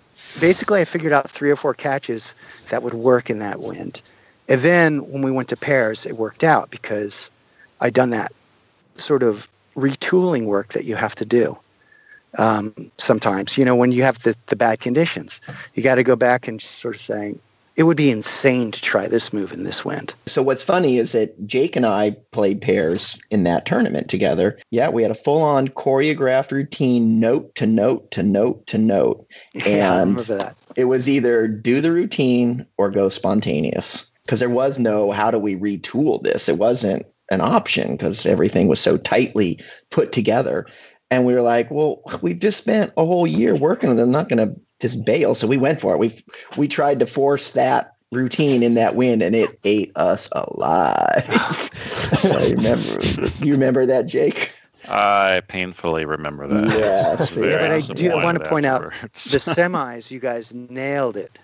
basically, 0.41 0.81
I 0.81 0.85
figured 0.85 1.13
out 1.13 1.31
three 1.31 1.51
or 1.51 1.57
four 1.57 1.75
catches 1.75 2.35
that 2.71 2.83
would 2.83 2.95
work 2.95 3.31
in 3.31 3.39
that 3.41 3.61
wind. 3.61 4.01
And 4.49 4.61
then 4.63 5.11
when 5.11 5.23
we 5.23 5.31
went 5.31 5.49
to 5.51 5.57
pairs, 5.57 6.07
it 6.07 6.17
worked 6.17 6.45
out 6.45 6.71
because 6.71 7.31
I'd 7.81 7.95
done 7.95 8.11
that 8.11 8.33
sort 8.97 9.23
of 9.23 9.49
retooling 9.77 10.45
work 10.45 10.73
that 10.73 10.85
you 10.85 10.97
have 10.97 11.15
to 11.17 11.25
do 11.25 11.57
um, 12.39 12.75
sometimes. 12.99 13.59
You 13.59 13.65
know, 13.65 13.77
when 13.77 13.93
you 13.93 14.03
have 14.03 14.21
the, 14.21 14.37
the 14.47 14.57
bad 14.57 14.81
conditions, 14.81 15.41
you 15.75 15.83
got 15.83 15.97
to 15.97 16.03
go 16.03 16.17
back 16.17 16.49
and 16.49 16.61
sort 16.61 16.95
of 16.95 17.01
saying, 17.01 17.39
it 17.75 17.85
would 17.85 17.97
be 17.97 18.11
insane 18.11 18.71
to 18.71 18.81
try 18.83 19.09
this 19.09 19.33
move 19.33 19.53
in 19.53 19.65
this 19.65 19.85
wind. 19.85 20.15
So 20.27 20.43
what's 20.43 20.63
funny 20.63 20.99
is 20.99 21.13
that 21.13 21.47
Jake 21.47 21.75
and 21.75 21.87
I 21.87 22.11
played 22.31 22.61
pairs 22.61 23.19
in 23.31 23.45
that 23.45 23.65
tournament 23.65 24.11
together. 24.11 24.59
Yeah, 24.71 24.91
we 24.91 25.03
had 25.03 25.11
a 25.11 25.15
full-on 25.15 25.69
choreographed 25.69 26.51
routine, 26.51 27.19
note 27.19 27.55
to 27.55 27.67
note 27.67 28.11
to 28.11 28.23
note 28.23 28.67
to 28.67 28.79
note, 28.79 29.27
Yeah, 29.55 30.03
and 30.03 30.19
that. 30.19 30.57
it 30.77 30.85
was 30.85 31.09
either 31.09 31.49
do 31.49 31.81
the 31.81 31.93
routine 31.93 32.67
or 32.77 32.91
go 32.91 33.09
spontaneous 33.09 34.05
because 34.25 34.41
there 34.41 34.51
was 34.51 34.79
no 34.79 35.11
how 35.11 35.31
do 35.31 35.39
we 35.39 35.57
retool 35.57 36.23
this. 36.23 36.49
It 36.49 36.59
wasn't 36.59 37.07
an 37.31 37.41
option 37.41 37.93
because 37.93 38.27
everything 38.27 38.69
was 38.69 38.81
so 38.81 38.97
tightly 38.97 39.59
put 39.91 40.13
together. 40.13 40.67
And 41.11 41.25
we 41.27 41.35
were 41.35 41.43
like, 41.43 41.71
well, 41.71 42.03
we've 42.23 42.41
just 42.41 42.59
spent 42.59 42.93
a 42.97 43.05
whole 43.05 43.27
year 43.27 43.55
working 43.55 43.91
on 43.91 43.99
it. 43.99 44.03
I'm 44.03 44.11
not 44.11 44.29
going 44.29 44.47
to 44.47 44.59
just 44.81 45.05
bail. 45.05 45.35
So 45.35 45.47
we 45.47 45.59
went 45.59 45.81
for 45.81 45.95
it. 45.95 45.99
We 45.99 46.25
we 46.57 46.69
tried 46.69 46.99
to 47.01 47.07
force 47.07 47.51
that 47.53 47.93
routine 48.11 48.63
in 48.63 48.75
that 48.75 48.95
wind 48.95 49.23
and 49.23 49.35
it 49.35 49.59
ate 49.65 49.93
us 49.97 50.29
alive. 50.33 51.25
I 52.25 52.55
remember. 52.57 53.01
You 53.45 53.53
remember 53.53 53.87
that, 53.87 54.07
Jake? 54.07 54.53
I 54.89 55.43
painfully 55.49 56.05
remember 56.05 56.47
that. 56.49 56.69
Yes, 56.79 57.37
yeah, 57.37 57.59
but 57.59 57.71
I 57.71 57.81
do- 57.81 58.11
I 58.11 58.25
wanna 58.25 58.41
point 58.41 58.67
out. 58.67 58.83
The 58.83 58.89
semis, 59.39 60.11
you 60.11 60.19
guys 60.19 60.53
nailed 60.53 61.17
it. 61.17 61.39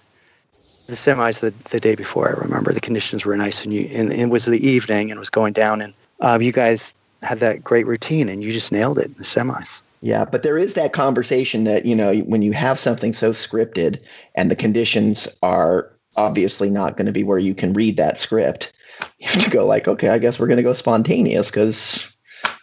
The 0.88 0.94
semis 0.94 1.40
the, 1.40 1.50
the 1.68 1.78
day 1.80 1.94
before, 1.94 2.28
I 2.28 2.40
remember 2.42 2.72
the 2.72 2.80
conditions 2.80 3.24
were 3.26 3.36
nice 3.36 3.62
and 3.62 3.74
you 3.74 3.82
and 3.92 4.10
it 4.10 4.30
was 4.30 4.46
the 4.46 4.66
evening 4.66 5.10
and 5.10 5.18
it 5.18 5.20
was 5.20 5.28
going 5.30 5.52
down 5.52 5.82
and 5.82 5.92
uh, 6.20 6.38
you 6.40 6.50
guys 6.50 6.94
had 7.22 7.40
that 7.40 7.62
great 7.62 7.86
routine 7.86 8.28
and 8.28 8.42
you 8.42 8.52
just 8.52 8.72
nailed 8.72 8.98
it 8.98 9.06
in 9.06 9.14
the 9.14 9.22
semis. 9.22 9.82
Yeah, 10.00 10.24
but 10.24 10.42
there 10.42 10.56
is 10.56 10.74
that 10.74 10.94
conversation 10.94 11.64
that, 11.64 11.84
you 11.84 11.94
know, 11.94 12.14
when 12.20 12.40
you 12.40 12.52
have 12.52 12.78
something 12.78 13.12
so 13.12 13.32
scripted 13.32 13.98
and 14.34 14.50
the 14.50 14.56
conditions 14.56 15.28
are 15.42 15.90
obviously 16.16 16.70
not 16.70 16.96
going 16.96 17.06
to 17.06 17.12
be 17.12 17.24
where 17.24 17.38
you 17.38 17.54
can 17.54 17.72
read 17.72 17.96
that 17.98 18.18
script, 18.18 18.72
you 19.18 19.28
have 19.28 19.44
to 19.44 19.50
go 19.50 19.66
like, 19.66 19.88
okay, 19.88 20.08
I 20.08 20.18
guess 20.18 20.38
we're 20.38 20.46
going 20.46 20.56
to 20.56 20.62
go 20.62 20.72
spontaneous 20.72 21.50
because 21.50 22.10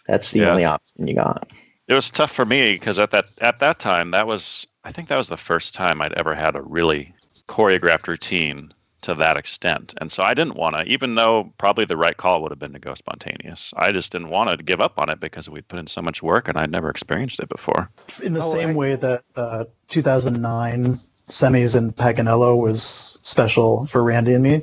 that's 0.08 0.32
the 0.32 0.40
Yeah. 0.40 0.50
only 0.50 0.64
option 0.64 1.06
you 1.06 1.14
got. 1.14 1.48
It 1.88 1.94
was 1.94 2.10
tough 2.10 2.32
for 2.32 2.44
me 2.44 2.72
because 2.72 2.98
at 2.98 3.12
that 3.12 3.30
at 3.40 3.58
that 3.58 3.78
time 3.78 4.10
that 4.10 4.26
was 4.26 4.66
I 4.82 4.90
think 4.90 5.08
that 5.08 5.16
was 5.16 5.28
the 5.28 5.36
first 5.36 5.74
time 5.74 6.02
I'd 6.02 6.14
ever 6.14 6.34
had 6.34 6.56
a 6.56 6.62
really 6.62 7.14
choreographed 7.48 8.06
routine 8.08 8.72
to 9.02 9.14
that 9.14 9.36
extent. 9.36 9.94
And 10.00 10.10
so 10.10 10.24
I 10.24 10.34
didn't 10.34 10.56
want 10.56 10.74
to, 10.74 10.82
even 10.84 11.14
though 11.14 11.52
probably 11.58 11.84
the 11.84 11.96
right 11.96 12.16
call 12.16 12.42
would 12.42 12.50
have 12.50 12.58
been 12.58 12.72
to 12.72 12.78
go 12.80 12.94
spontaneous. 12.94 13.72
I 13.76 13.92
just 13.92 14.10
didn't 14.10 14.30
want 14.30 14.50
to 14.50 14.56
give 14.64 14.80
up 14.80 14.98
on 14.98 15.08
it 15.10 15.20
because 15.20 15.48
we'd 15.48 15.68
put 15.68 15.78
in 15.78 15.86
so 15.86 16.02
much 16.02 16.22
work 16.24 16.48
and 16.48 16.58
I'd 16.58 16.70
never 16.72 16.90
experienced 16.90 17.38
it 17.38 17.48
before. 17.48 17.88
In 18.22 18.32
the 18.32 18.40
Oh, 18.42 18.52
same 18.52 18.70
I- 18.70 18.74
way 18.74 18.96
that 18.96 19.22
uh, 19.36 19.64
2009 19.88 20.86
semis 20.86 21.76
in 21.76 21.92
Paganello 21.92 22.60
was 22.60 22.82
special 23.22 23.86
for 23.86 24.02
Randy 24.02 24.32
and 24.34 24.42
me, 24.42 24.62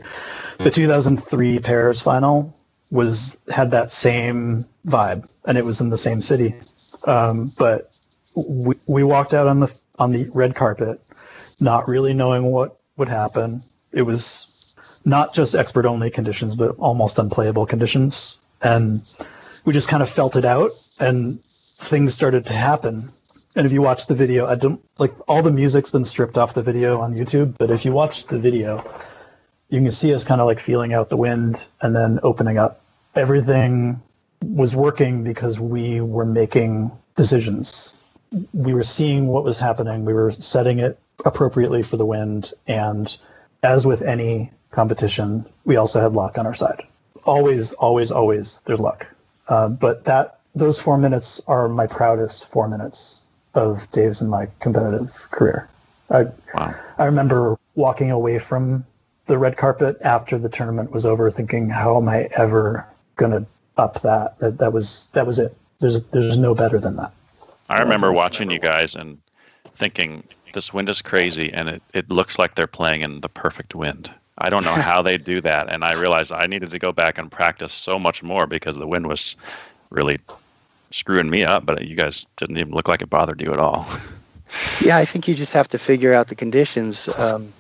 the 0.58 0.72
2003 0.74 1.60
pairs 1.60 2.02
final 2.02 2.54
was 2.92 3.42
had 3.50 3.72
that 3.72 3.92
same 3.92 4.64
vibe, 4.86 5.32
and 5.46 5.58
it 5.58 5.66
was 5.66 5.80
in 5.82 5.90
the 5.90 5.98
same 5.98 6.22
city. 6.22 6.54
Um, 7.08 7.50
but 7.58 7.84
we, 8.48 8.76
we 8.88 9.04
walked 9.04 9.34
out 9.34 9.48
on 9.48 9.60
the 9.62 9.82
on 10.00 10.12
the 10.12 10.30
red 10.36 10.56
carpet, 10.56 11.00
not 11.64 11.88
really 11.88 12.14
knowing 12.14 12.52
what 12.52 12.78
would 12.98 13.08
happen. 13.08 13.62
It 13.92 14.04
was 14.04 15.02
not 15.06 15.34
just 15.34 15.56
expert 15.56 15.86
only 15.86 16.10
conditions, 16.10 16.56
but 16.56 16.76
almost 16.78 17.18
unplayable 17.20 17.66
conditions, 17.66 18.46
and 18.62 18.96
we 19.66 19.74
just 19.74 19.90
kind 19.90 20.04
of 20.04 20.10
felt 20.10 20.36
it 20.36 20.46
out, 20.46 20.70
and 21.00 21.40
things 21.42 22.14
started 22.14 22.46
to 22.48 22.54
happen. 22.54 23.02
And 23.56 23.66
if 23.66 23.72
you 23.72 23.82
watch 23.82 24.08
the 24.08 24.16
video, 24.16 24.46
I 24.46 24.56
don't 24.56 24.84
like 24.98 25.12
all 25.28 25.42
the 25.42 25.52
music's 25.52 25.92
been 25.92 26.06
stripped 26.06 26.38
off 26.38 26.54
the 26.54 26.64
video 26.64 27.00
on 27.00 27.16
YouTube, 27.16 27.56
but 27.58 27.72
if 27.72 27.86
you 27.86 27.92
watch 27.92 28.28
the 28.28 28.40
video, 28.40 28.84
you 29.70 29.80
can 29.80 29.92
see 29.92 30.14
us 30.14 30.26
kind 30.26 30.42
of 30.42 30.48
like 30.48 30.60
feeling 30.60 30.94
out 30.94 31.10
the 31.10 31.18
wind 31.18 31.66
and 31.82 31.96
then 31.96 32.20
opening 32.24 32.58
up. 32.58 32.82
Everything 33.16 34.02
was 34.42 34.76
working 34.76 35.24
because 35.24 35.60
we 35.60 36.02
were 36.02 36.26
making 36.26 36.92
decisions. 37.16 37.96
We 38.54 38.74
were 38.74 38.84
seeing 38.84 39.28
what 39.28 39.44
was 39.44 39.60
happening. 39.60 40.06
We 40.06 40.14
were 40.14 40.32
setting 40.32 40.80
it 40.80 40.98
appropriately 41.26 41.84
for 41.84 41.98
the 41.98 42.06
wind. 42.06 42.52
And 42.68 43.16
as 43.62 43.86
with 43.86 44.02
any 44.02 44.52
competition, 44.72 45.46
we 45.66 45.76
also 45.76 46.02
had 46.02 46.14
luck 46.14 46.38
on 46.38 46.46
our 46.46 46.56
side. 46.56 46.82
Always, 47.26 47.74
always, 47.74 48.12
always, 48.12 48.60
there's 48.66 48.82
luck. 48.82 49.08
Uh, 49.48 49.70
but 49.70 50.06
that 50.06 50.40
those 50.56 50.80
four 50.80 50.98
minutes 50.98 51.42
are 51.48 51.68
my 51.68 51.88
proudest 51.88 52.50
four 52.52 52.68
minutes 52.68 53.26
of 53.56 53.90
Dave's 53.92 54.22
and 54.22 54.30
my 54.30 54.48
competitive 54.60 55.28
career. 55.32 55.70
I, 56.10 56.26
Wow. 56.54 56.74
I 56.98 57.06
remember 57.06 57.58
walking 57.76 58.12
away 58.12 58.40
from 58.40 58.86
the 59.26 59.38
red 59.38 59.58
carpet 59.58 59.98
after 60.04 60.38
the 60.38 60.50
tournament 60.50 60.92
was 60.92 61.06
over, 61.06 61.30
thinking, 61.32 61.70
"How 61.70 61.98
am 61.98 62.10
I 62.10 62.30
ever 62.38 62.86
gonna 63.16 63.46
up 63.78 64.02
that? 64.02 64.38
That, 64.40 64.58
that 64.60 64.74
was 64.74 65.08
that 65.14 65.26
was 65.26 65.40
it. 65.40 65.56
There's 65.80 66.04
there's 66.04 66.38
no 66.38 66.54
better 66.54 66.80
than 66.80 66.98
that." 66.98 67.12
I 67.74 67.80
remember 67.80 68.12
watching 68.12 68.52
you 68.52 68.60
guys 68.60 68.94
and 68.94 69.18
thinking 69.76 70.24
this 70.54 70.72
wind 70.72 70.90
is 70.90 71.02
crazy 71.02 71.52
and 71.52 71.68
it, 71.70 71.82
it 71.94 72.10
looks 72.12 72.38
like 72.38 72.54
they're 72.54 72.68
playing 72.68 73.02
in 73.02 73.22
the 73.22 73.30
perfect 73.30 73.74
wind. 73.74 74.14
I 74.38 74.52
don't 74.52 74.64
know 74.64 74.74
how 74.76 75.02
they 75.02 75.18
do 75.18 75.42
that. 75.42 75.74
And 75.74 75.84
I 75.84 75.94
realized 76.00 76.32
I 76.32 76.46
needed 76.46 76.70
to 76.70 76.78
go 76.78 76.92
back 76.92 77.18
and 77.18 77.32
practice 77.32 77.74
so 77.74 77.98
much 77.98 78.22
more 78.22 78.46
because 78.46 78.78
the 78.78 78.86
wind 78.86 79.08
was 79.08 79.36
really 79.90 80.20
screwing 80.92 81.32
me 81.32 81.44
up, 81.44 81.66
but 81.66 81.88
you 81.88 81.96
guys 81.96 82.28
didn't 82.38 82.58
even 82.58 82.74
look 82.74 82.88
like 82.88 83.02
it 83.02 83.10
bothered 83.10 83.42
you 83.42 83.52
at 83.52 83.60
all. 83.60 83.88
Yeah, 84.86 84.98
I 84.98 85.04
think 85.04 85.28
you 85.28 85.34
just 85.34 85.54
have 85.54 85.68
to 85.70 85.80
figure 85.80 86.14
out 86.14 86.28
the 86.28 86.36
conditions 86.36 87.10
um, 87.20 87.52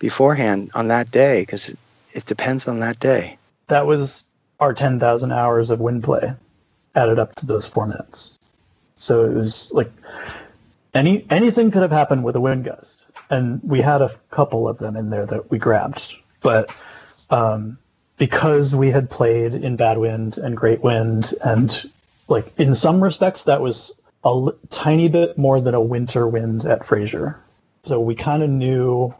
beforehand 0.00 0.72
on 0.74 0.88
that 0.88 1.12
day 1.12 1.42
because 1.42 1.68
it, 1.68 1.78
it 2.14 2.26
depends 2.26 2.66
on 2.66 2.80
that 2.80 2.98
day. 2.98 3.38
That 3.68 3.86
was 3.86 4.24
our 4.58 4.74
ten 4.74 4.98
thousand 4.98 5.30
hours 5.30 5.70
of 5.70 5.78
wind 5.78 6.02
play 6.02 6.32
added 6.96 7.20
up 7.20 7.36
to 7.36 7.46
those 7.46 7.68
four 7.68 7.86
minutes. 7.86 8.38
So 8.94 9.24
it 9.24 9.34
was 9.34 9.72
like 9.72 9.90
any 10.94 11.26
anything 11.30 11.70
could 11.70 11.82
have 11.82 11.90
happened 11.90 12.24
with 12.24 12.36
a 12.36 12.40
wind 12.40 12.64
gust, 12.64 13.10
and 13.30 13.60
we 13.62 13.80
had 13.80 14.02
a 14.02 14.10
couple 14.30 14.68
of 14.68 14.78
them 14.78 14.96
in 14.96 15.10
there 15.10 15.26
that 15.26 15.50
we 15.50 15.58
grabbed. 15.58 16.14
But 16.40 16.84
um, 17.30 17.78
because 18.18 18.74
we 18.74 18.90
had 18.90 19.10
played 19.10 19.54
in 19.54 19.76
bad 19.76 19.98
wind 19.98 20.38
and 20.38 20.56
great 20.56 20.82
wind, 20.82 21.32
and 21.44 21.90
like 22.28 22.52
in 22.58 22.74
some 22.74 23.02
respects, 23.02 23.44
that 23.44 23.60
was 23.60 24.00
a 24.24 24.28
l- 24.28 24.58
tiny 24.70 25.08
bit 25.08 25.36
more 25.38 25.60
than 25.60 25.74
a 25.74 25.80
winter 25.80 26.28
wind 26.28 26.64
at 26.64 26.84
Fraser. 26.84 27.40
So 27.84 28.00
we 28.00 28.14
kind 28.14 28.42
of 28.42 28.50
knew 28.50 29.14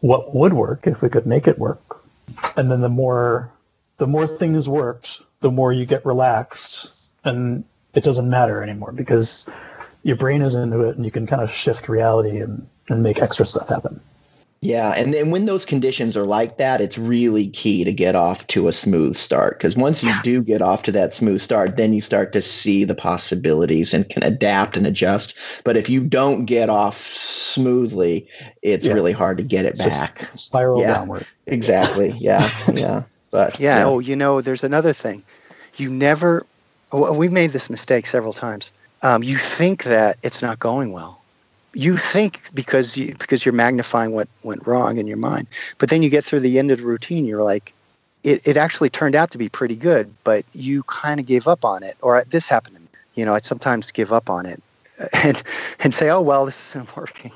what 0.00 0.34
would 0.34 0.52
work 0.52 0.86
if 0.86 1.02
we 1.02 1.08
could 1.08 1.26
make 1.26 1.48
it 1.48 1.58
work. 1.58 2.00
And 2.56 2.70
then 2.70 2.80
the 2.80 2.88
more 2.88 3.50
the 3.98 4.06
more 4.06 4.26
things 4.26 4.68
worked, 4.68 5.20
the 5.40 5.50
more 5.50 5.72
you 5.72 5.86
get 5.86 6.04
relaxed 6.04 7.14
and 7.24 7.64
it 7.94 8.04
doesn't 8.04 8.28
matter 8.30 8.62
anymore 8.62 8.92
because 8.92 9.48
your 10.02 10.16
brain 10.16 10.42
is 10.42 10.54
into 10.54 10.80
it 10.80 10.96
and 10.96 11.04
you 11.04 11.10
can 11.10 11.26
kind 11.26 11.42
of 11.42 11.50
shift 11.50 11.88
reality 11.88 12.38
and, 12.40 12.66
and 12.88 13.02
make 13.02 13.20
extra 13.20 13.46
stuff 13.46 13.68
happen. 13.68 14.00
Yeah, 14.64 14.90
and 14.90 15.12
then 15.12 15.32
when 15.32 15.46
those 15.46 15.64
conditions 15.66 16.16
are 16.16 16.24
like 16.24 16.56
that, 16.58 16.80
it's 16.80 16.96
really 16.96 17.48
key 17.48 17.82
to 17.82 17.92
get 17.92 18.14
off 18.14 18.46
to 18.46 18.68
a 18.68 18.72
smooth 18.72 19.16
start 19.16 19.58
because 19.58 19.76
once 19.76 20.04
you 20.04 20.14
do 20.22 20.40
get 20.40 20.62
off 20.62 20.84
to 20.84 20.92
that 20.92 21.12
smooth 21.12 21.40
start, 21.40 21.76
then 21.76 21.92
you 21.92 22.00
start 22.00 22.32
to 22.34 22.40
see 22.40 22.84
the 22.84 22.94
possibilities 22.94 23.92
and 23.92 24.08
can 24.08 24.22
adapt 24.22 24.76
and 24.76 24.86
adjust. 24.86 25.34
But 25.64 25.76
if 25.76 25.88
you 25.88 26.00
don't 26.04 26.44
get 26.44 26.70
off 26.70 27.04
smoothly, 27.04 28.28
it's 28.62 28.86
Yeah. 28.86 28.92
really 28.92 29.10
hard 29.10 29.36
to 29.38 29.42
get 29.42 29.64
it 29.64 29.70
It's 29.70 29.82
just- 29.82 29.98
back. 30.00 30.28
Spiral 30.34 30.80
Yeah. 30.80 30.94
downward. 30.94 31.26
Exactly. 31.48 32.14
Yeah. 32.20 32.48
Yeah. 32.72 33.02
But 33.32 33.58
Yeah. 33.58 33.84
Oh, 33.84 33.98
you 33.98 34.14
know, 34.14 34.40
there's 34.40 34.62
another 34.62 34.92
thing. 34.92 35.24
You 35.76 35.90
never. 35.90 36.46
We've 36.92 37.32
made 37.32 37.52
this 37.52 37.70
mistake 37.70 38.06
several 38.06 38.32
times. 38.32 38.72
Um, 39.02 39.22
you 39.22 39.38
think 39.38 39.84
that 39.84 40.18
it's 40.22 40.42
not 40.42 40.58
going 40.58 40.92
well. 40.92 41.20
You 41.74 41.96
think 41.96 42.42
because 42.54 42.96
you 42.96 43.14
because 43.18 43.46
you're 43.46 43.54
magnifying 43.54 44.12
what 44.12 44.28
went 44.42 44.66
wrong 44.66 44.98
in 44.98 45.06
your 45.06 45.16
mind, 45.16 45.46
but 45.78 45.88
then 45.88 46.02
you 46.02 46.10
get 46.10 46.22
through 46.24 46.40
the 46.40 46.58
end 46.58 46.70
of 46.70 46.78
the 46.78 46.84
routine. 46.84 47.24
You're 47.24 47.42
like, 47.42 47.72
it, 48.24 48.46
it 48.46 48.56
actually 48.58 48.90
turned 48.90 49.14
out 49.14 49.30
to 49.30 49.38
be 49.38 49.48
pretty 49.48 49.76
good, 49.76 50.12
but 50.22 50.44
you 50.52 50.82
kind 50.84 51.18
of 51.18 51.24
gave 51.26 51.48
up 51.48 51.64
on 51.64 51.82
it, 51.82 51.96
or 52.02 52.22
this 52.28 52.46
happened 52.48 52.76
to 52.76 52.82
me. 52.82 52.88
You 53.14 53.24
know, 53.24 53.34
I'd 53.34 53.46
sometimes 53.46 53.90
give 53.90 54.12
up 54.12 54.28
on 54.28 54.44
it, 54.44 54.62
and 55.14 55.42
and 55.80 55.94
say, 55.94 56.10
oh 56.10 56.20
well, 56.20 56.44
this 56.44 56.70
isn't 56.76 56.94
working, 56.96 57.32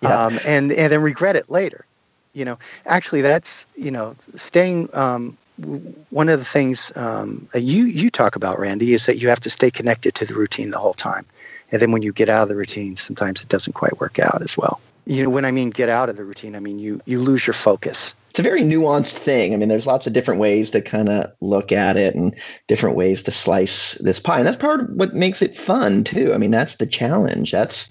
Yeah. 0.00 0.24
um, 0.26 0.38
and 0.46 0.72
and 0.72 0.90
then 0.90 1.02
regret 1.02 1.36
it 1.36 1.50
later 1.50 1.84
you 2.34 2.44
know 2.44 2.58
actually 2.86 3.20
that's 3.22 3.64
you 3.76 3.92
know 3.92 4.16
staying 4.34 4.88
um, 4.92 5.36
one 6.10 6.28
of 6.28 6.38
the 6.38 6.44
things 6.44 6.92
um, 6.96 7.48
you 7.54 7.84
you 7.84 8.10
talk 8.10 8.36
about, 8.36 8.58
Randy, 8.58 8.94
is 8.94 9.06
that 9.06 9.18
you 9.18 9.28
have 9.28 9.40
to 9.40 9.50
stay 9.50 9.70
connected 9.70 10.14
to 10.16 10.24
the 10.24 10.34
routine 10.34 10.70
the 10.70 10.78
whole 10.78 10.94
time, 10.94 11.24
and 11.70 11.80
then 11.80 11.92
when 11.92 12.02
you 12.02 12.12
get 12.12 12.28
out 12.28 12.42
of 12.42 12.48
the 12.48 12.56
routine, 12.56 12.96
sometimes 12.96 13.42
it 13.42 13.48
doesn't 13.48 13.74
quite 13.74 14.00
work 14.00 14.18
out 14.18 14.42
as 14.42 14.56
well. 14.56 14.80
You 15.06 15.22
know, 15.22 15.30
when 15.30 15.44
I 15.44 15.50
mean 15.50 15.70
get 15.70 15.88
out 15.88 16.08
of 16.08 16.16
the 16.16 16.24
routine, 16.24 16.56
I 16.56 16.60
mean 16.60 16.78
you 16.78 17.00
you 17.06 17.20
lose 17.20 17.46
your 17.46 17.54
focus. 17.54 18.14
It's 18.30 18.40
a 18.40 18.42
very 18.42 18.62
nuanced 18.62 19.12
thing. 19.12 19.54
I 19.54 19.56
mean, 19.56 19.68
there's 19.68 19.86
lots 19.86 20.08
of 20.08 20.12
different 20.12 20.40
ways 20.40 20.70
to 20.70 20.80
kind 20.80 21.08
of 21.08 21.30
look 21.40 21.70
at 21.70 21.96
it 21.96 22.16
and 22.16 22.34
different 22.66 22.96
ways 22.96 23.22
to 23.22 23.30
slice 23.30 23.92
this 24.00 24.18
pie, 24.18 24.38
and 24.38 24.46
that's 24.46 24.56
part 24.56 24.80
of 24.80 24.88
what 24.90 25.14
makes 25.14 25.40
it 25.40 25.56
fun 25.56 26.02
too. 26.02 26.32
I 26.34 26.38
mean, 26.38 26.50
that's 26.50 26.76
the 26.76 26.86
challenge. 26.86 27.52
That's 27.52 27.88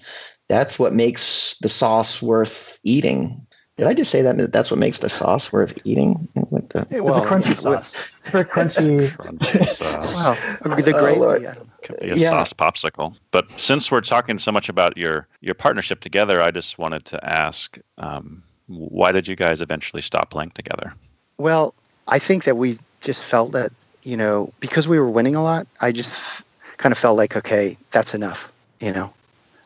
that's 0.48 0.78
what 0.78 0.92
makes 0.92 1.56
the 1.62 1.70
sauce 1.70 2.20
worth 2.20 2.78
eating. 2.82 3.46
Did 3.76 3.88
I 3.88 3.94
just 3.94 4.10
say 4.10 4.22
that? 4.22 4.52
That's 4.52 4.70
what 4.70 4.78
makes 4.78 4.98
the 4.98 5.08
sauce 5.08 5.52
worth 5.52 5.78
eating. 5.84 6.28
With 6.50 6.68
the, 6.68 6.86
well, 7.02 7.16
it's 7.16 7.26
a 7.26 7.28
crunchy 7.28 7.58
sauce. 7.58 8.16
It's 8.18 8.30
very 8.30 8.44
crunchy. 8.44 9.08
crunchy 9.16 9.66
sauce. 9.66 10.14
Wow, 10.14 10.76
the 10.76 10.92
gravy. 10.92 11.20
Oh, 11.20 11.34
yeah. 11.34 11.54
Could 11.82 11.98
be 12.00 12.10
a 12.10 12.14
yeah. 12.14 12.30
sauce 12.30 12.52
popsicle. 12.52 13.16
But 13.32 13.50
since 13.50 13.90
we're 13.90 14.00
talking 14.00 14.38
so 14.38 14.52
much 14.52 14.68
about 14.68 14.96
your 14.96 15.26
your 15.40 15.54
partnership 15.54 16.00
together, 16.00 16.40
I 16.40 16.52
just 16.52 16.78
wanted 16.78 17.04
to 17.06 17.24
ask, 17.28 17.76
um, 17.98 18.44
why 18.68 19.10
did 19.10 19.26
you 19.26 19.34
guys 19.34 19.60
eventually 19.60 20.02
stop 20.02 20.30
playing 20.30 20.50
together? 20.50 20.94
Well, 21.38 21.74
I 22.06 22.20
think 22.20 22.44
that 22.44 22.56
we 22.56 22.78
just 23.00 23.24
felt 23.24 23.52
that 23.52 23.72
you 24.04 24.16
know 24.16 24.52
because 24.60 24.86
we 24.86 25.00
were 25.00 25.10
winning 25.10 25.34
a 25.34 25.42
lot, 25.42 25.66
I 25.80 25.90
just 25.90 26.16
f- 26.16 26.44
kind 26.76 26.92
of 26.92 26.98
felt 26.98 27.16
like 27.16 27.36
okay, 27.36 27.76
that's 27.90 28.14
enough. 28.14 28.52
You 28.78 28.92
know, 28.92 29.12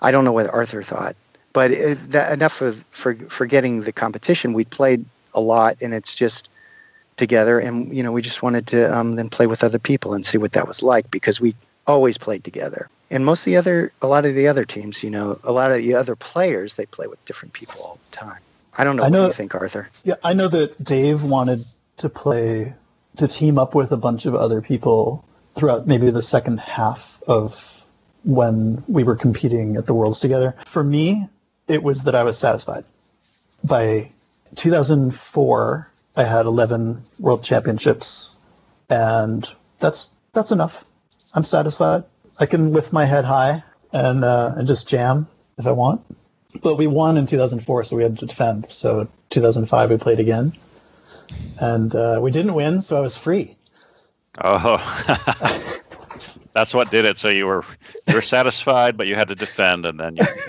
I 0.00 0.12
don't 0.12 0.25
know 0.25 0.33
what 0.33 0.49
Arthur 0.49 0.83
thought, 0.83 1.15
but 1.52 1.71
it, 1.71 2.11
that, 2.11 2.33
enough 2.33 2.61
of 2.61 2.85
for 2.90 3.14
forgetting 3.14 3.83
the 3.83 3.93
competition. 3.93 4.52
We 4.52 4.64
played 4.64 5.05
a 5.35 5.40
lot, 5.40 5.83
and 5.83 5.95
it's 5.95 6.14
just 6.14 6.49
together, 7.17 7.59
and 7.59 7.95
you 7.95 8.02
know, 8.02 8.12
we 8.12 8.23
just 8.23 8.43
wanted 8.43 8.67
to 8.69 8.97
um, 8.97 9.17
then 9.17 9.28
play 9.28 9.47
with 9.47 9.64
other 9.64 9.78
people 9.78 10.14
and 10.14 10.25
see 10.25 10.38
what 10.38 10.52
that 10.52 10.69
was 10.69 10.83
like 10.83 11.11
because 11.11 11.40
we 11.40 11.55
always 11.87 12.19
played 12.19 12.45
together. 12.45 12.88
And 13.11 13.25
most 13.25 13.40
of 13.40 13.47
the 13.47 13.57
other, 13.57 13.93
a 14.02 14.07
lot 14.07 14.26
of 14.26 14.35
the 14.35 14.47
other 14.49 14.64
teams, 14.64 15.02
you 15.02 15.11
know, 15.11 15.40
a 15.43 15.52
lot 15.52 15.73
of 15.73 15.78
the 15.78 15.95
other 15.95 16.14
players, 16.14 16.75
they 16.75 16.87
play 16.87 17.07
with 17.07 17.25
different 17.25 17.55
people 17.55 17.81
all 17.83 17.99
the 18.09 18.17
time. 18.17 18.40
I 18.76 18.85
don't 18.85 18.97
know, 18.97 19.02
I 19.02 19.09
know 19.09 19.23
what 19.23 19.26
you 19.28 19.33
think, 19.33 19.55
Arthur. 19.55 19.88
Yeah, 20.05 20.14
I 20.23 20.35
know 20.35 20.49
that 20.49 20.83
Dave 20.85 21.25
wanted 21.25 21.61
to 21.97 22.09
play 22.09 22.75
to 23.17 23.26
team 23.26 23.59
up 23.59 23.75
with 23.75 23.90
a 23.90 23.97
bunch 23.97 24.26
of 24.26 24.35
other 24.35 24.61
people 24.61 25.25
throughout 25.55 25.87
maybe 25.87 26.11
the 26.11 26.23
second 26.23 26.61
half 26.61 27.21
of 27.26 27.83
when 28.25 28.85
we 28.87 29.02
were 29.02 29.17
competing 29.17 29.76
at 29.76 29.87
the 29.87 29.95
Worlds 29.95 30.21
together. 30.21 30.55
For 30.67 30.85
me, 30.85 31.28
it 31.69 31.83
was 31.83 32.05
that 32.05 32.15
I 32.15 32.23
was 32.23 32.39
satisfied. 32.39 32.85
By 33.65 34.11
2004, 34.57 35.93
I 36.17 36.25
had 36.25 36.47
11 36.47 37.03
World 37.21 37.45
Championships, 37.45 38.37
and 38.89 39.49
that's 39.79 40.11
that's 40.33 40.51
enough. 40.51 40.85
I'm 41.35 41.43
satisfied. 41.43 42.05
I 42.41 42.47
can 42.47 42.73
lift 42.73 42.93
my 42.93 43.05
head 43.05 43.25
high 43.25 43.63
and 43.93 44.25
uh, 44.25 44.53
and 44.57 44.67
just 44.67 44.89
jam 44.89 45.27
if 45.59 45.67
I 45.67 45.73
want. 45.73 46.01
But 46.63 46.77
we 46.77 46.87
won 46.87 47.19
in 47.19 47.27
2004, 47.27 47.85
so 47.85 47.97
we 47.97 48.03
had 48.03 48.19
to 48.19 48.27
defend. 48.27 48.69
So 48.69 49.09
2005, 49.31 49.91
we 49.91 49.97
played 49.99 50.19
again, 50.19 50.55
and 51.61 51.95
uh, 51.95 52.21
we 52.23 52.31
didn't 52.31 52.55
win, 52.55 52.81
so 52.81 52.97
I 52.97 53.01
was 53.01 53.17
free. 53.19 53.57
Oh. 54.43 55.75
That's 56.59 56.75
what 56.75 56.91
did 56.91 57.05
it. 57.05 57.17
So 57.19 57.29
you 57.29 57.47
were 57.47 57.65
you 58.09 58.15
were 58.15 58.21
satisfied, 58.23 58.97
but 58.97 59.07
you 59.07 59.15
had 59.15 59.29
to 59.29 59.37
defend, 59.37 59.87
and 59.87 60.00
then 60.00 60.17
you. 60.17 60.25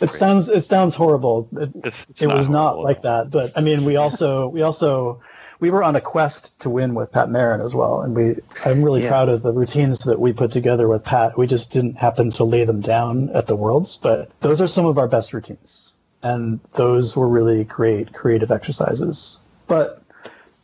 it 0.00 0.10
sounds 0.12 0.48
it 0.48 0.60
sounds 0.60 0.94
horrible. 0.94 1.48
It, 1.56 1.92
it 2.20 2.22
not 2.22 2.36
was 2.36 2.48
not 2.48 2.78
like 2.78 3.02
that, 3.02 3.28
but 3.28 3.50
I 3.56 3.62
mean, 3.62 3.84
we 3.84 3.96
also 3.96 4.46
we 4.46 4.62
also 4.62 5.20
we 5.58 5.70
were 5.70 5.82
on 5.82 5.96
a 5.96 6.00
quest 6.00 6.56
to 6.60 6.70
win 6.70 6.94
with 6.94 7.10
Pat 7.10 7.30
Marin 7.30 7.60
as 7.60 7.74
well, 7.74 8.02
and 8.02 8.14
we 8.14 8.36
I'm 8.64 8.84
really 8.84 9.02
yeah. 9.02 9.08
proud 9.08 9.28
of 9.28 9.42
the 9.42 9.50
routines 9.50 9.98
that 10.04 10.20
we 10.20 10.32
put 10.32 10.52
together 10.52 10.86
with 10.86 11.04
Pat. 11.04 11.36
We 11.36 11.48
just 11.48 11.72
didn't 11.72 11.98
happen 11.98 12.30
to 12.32 12.44
lay 12.44 12.62
them 12.64 12.80
down 12.80 13.28
at 13.30 13.48
the 13.48 13.56
Worlds, 13.56 13.98
but 13.98 14.30
those 14.38 14.62
are 14.62 14.68
some 14.68 14.86
of 14.86 14.98
our 14.98 15.08
best 15.08 15.34
routines, 15.34 15.92
and 16.22 16.60
those 16.74 17.16
were 17.16 17.26
really 17.26 17.64
great 17.64 18.12
creative 18.12 18.52
exercises. 18.52 19.40
But 19.66 20.00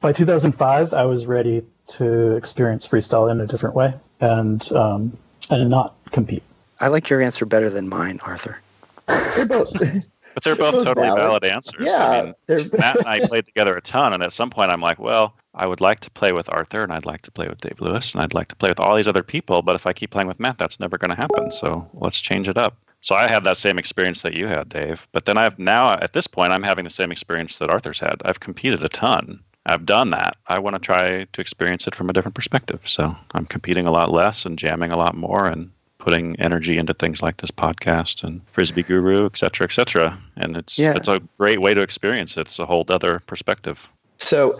by 0.00 0.12
2005, 0.12 0.94
I 0.94 1.06
was 1.06 1.26
ready 1.26 1.64
to 1.88 2.36
experience 2.36 2.86
freestyle 2.86 3.28
in 3.32 3.40
a 3.40 3.46
different 3.48 3.74
way 3.74 3.94
and 4.20 4.70
um, 4.72 5.16
and 5.50 5.70
not 5.70 5.94
compete. 6.10 6.42
I 6.80 6.88
like 6.88 7.08
your 7.10 7.22
answer 7.22 7.44
better 7.44 7.70
than 7.70 7.88
mine, 7.88 8.20
Arthur. 8.22 8.60
they're 9.06 9.46
both, 9.46 9.72
but 10.34 10.44
they're 10.44 10.56
both 10.56 10.84
totally 10.84 11.08
valid, 11.08 11.20
valid 11.20 11.44
answers. 11.44 11.86
Yeah, 11.86 12.08
I 12.08 12.22
mean, 12.22 12.34
Matt 12.78 12.98
and 12.98 13.06
I 13.06 13.20
played 13.26 13.46
together 13.46 13.76
a 13.76 13.80
ton, 13.80 14.12
and 14.12 14.22
at 14.22 14.32
some 14.32 14.50
point, 14.50 14.70
I'm 14.70 14.80
like, 14.80 14.98
well, 14.98 15.34
I 15.54 15.66
would 15.66 15.80
like 15.80 16.00
to 16.00 16.10
play 16.10 16.32
with 16.32 16.48
Arthur, 16.50 16.82
and 16.82 16.92
I'd 16.92 17.06
like 17.06 17.22
to 17.22 17.30
play 17.30 17.48
with 17.48 17.60
Dave 17.60 17.80
Lewis, 17.80 18.14
and 18.14 18.22
I'd 18.22 18.34
like 18.34 18.48
to 18.48 18.56
play 18.56 18.68
with 18.68 18.80
all 18.80 18.94
these 18.94 19.08
other 19.08 19.22
people. 19.22 19.62
But 19.62 19.74
if 19.74 19.86
I 19.86 19.92
keep 19.92 20.10
playing 20.10 20.28
with 20.28 20.38
Matt, 20.38 20.58
that's 20.58 20.78
never 20.78 20.98
going 20.98 21.10
to 21.10 21.16
happen. 21.16 21.50
So 21.50 21.88
let's 21.94 22.20
change 22.20 22.48
it 22.48 22.56
up. 22.56 22.76
So 23.00 23.14
I 23.14 23.28
had 23.28 23.44
that 23.44 23.56
same 23.56 23.78
experience 23.78 24.22
that 24.22 24.34
you 24.34 24.46
had, 24.46 24.68
Dave. 24.68 25.08
But 25.12 25.24
then 25.24 25.38
I've 25.38 25.58
now 25.58 25.92
at 25.94 26.12
this 26.12 26.26
point, 26.26 26.52
I'm 26.52 26.62
having 26.62 26.84
the 26.84 26.90
same 26.90 27.12
experience 27.12 27.58
that 27.58 27.70
Arthur's 27.70 28.00
had. 28.00 28.16
I've 28.24 28.40
competed 28.40 28.82
a 28.82 28.88
ton, 28.88 29.40
I've 29.66 29.84
done 29.84 30.10
that. 30.10 30.36
I 30.46 30.58
want 30.58 30.74
to 30.74 30.80
try 30.80 31.24
to 31.24 31.40
experience 31.40 31.86
it 31.86 31.94
from 31.94 32.08
a 32.08 32.12
different 32.12 32.34
perspective. 32.34 32.88
So 32.88 33.14
I'm 33.32 33.46
competing 33.46 33.86
a 33.86 33.90
lot 33.90 34.10
less 34.10 34.46
and 34.46 34.58
jamming 34.58 34.90
a 34.90 34.96
lot 34.96 35.14
more 35.14 35.46
and 35.46 35.70
putting 35.98 36.38
energy 36.40 36.78
into 36.78 36.94
things 36.94 37.22
like 37.22 37.38
this 37.38 37.50
podcast 37.50 38.24
and 38.24 38.40
Frisbee 38.46 38.82
Guru, 38.82 39.26
et 39.26 39.36
cetera, 39.36 39.66
et 39.66 39.72
cetera. 39.72 40.18
And 40.36 40.56
it's 40.56 40.78
yeah. 40.78 40.94
it's 40.94 41.08
a 41.08 41.20
great 41.38 41.60
way 41.60 41.74
to 41.74 41.82
experience 41.82 42.36
it. 42.36 42.42
It's 42.42 42.58
a 42.58 42.66
whole 42.66 42.86
other 42.88 43.20
perspective. 43.26 43.90
So, 44.16 44.54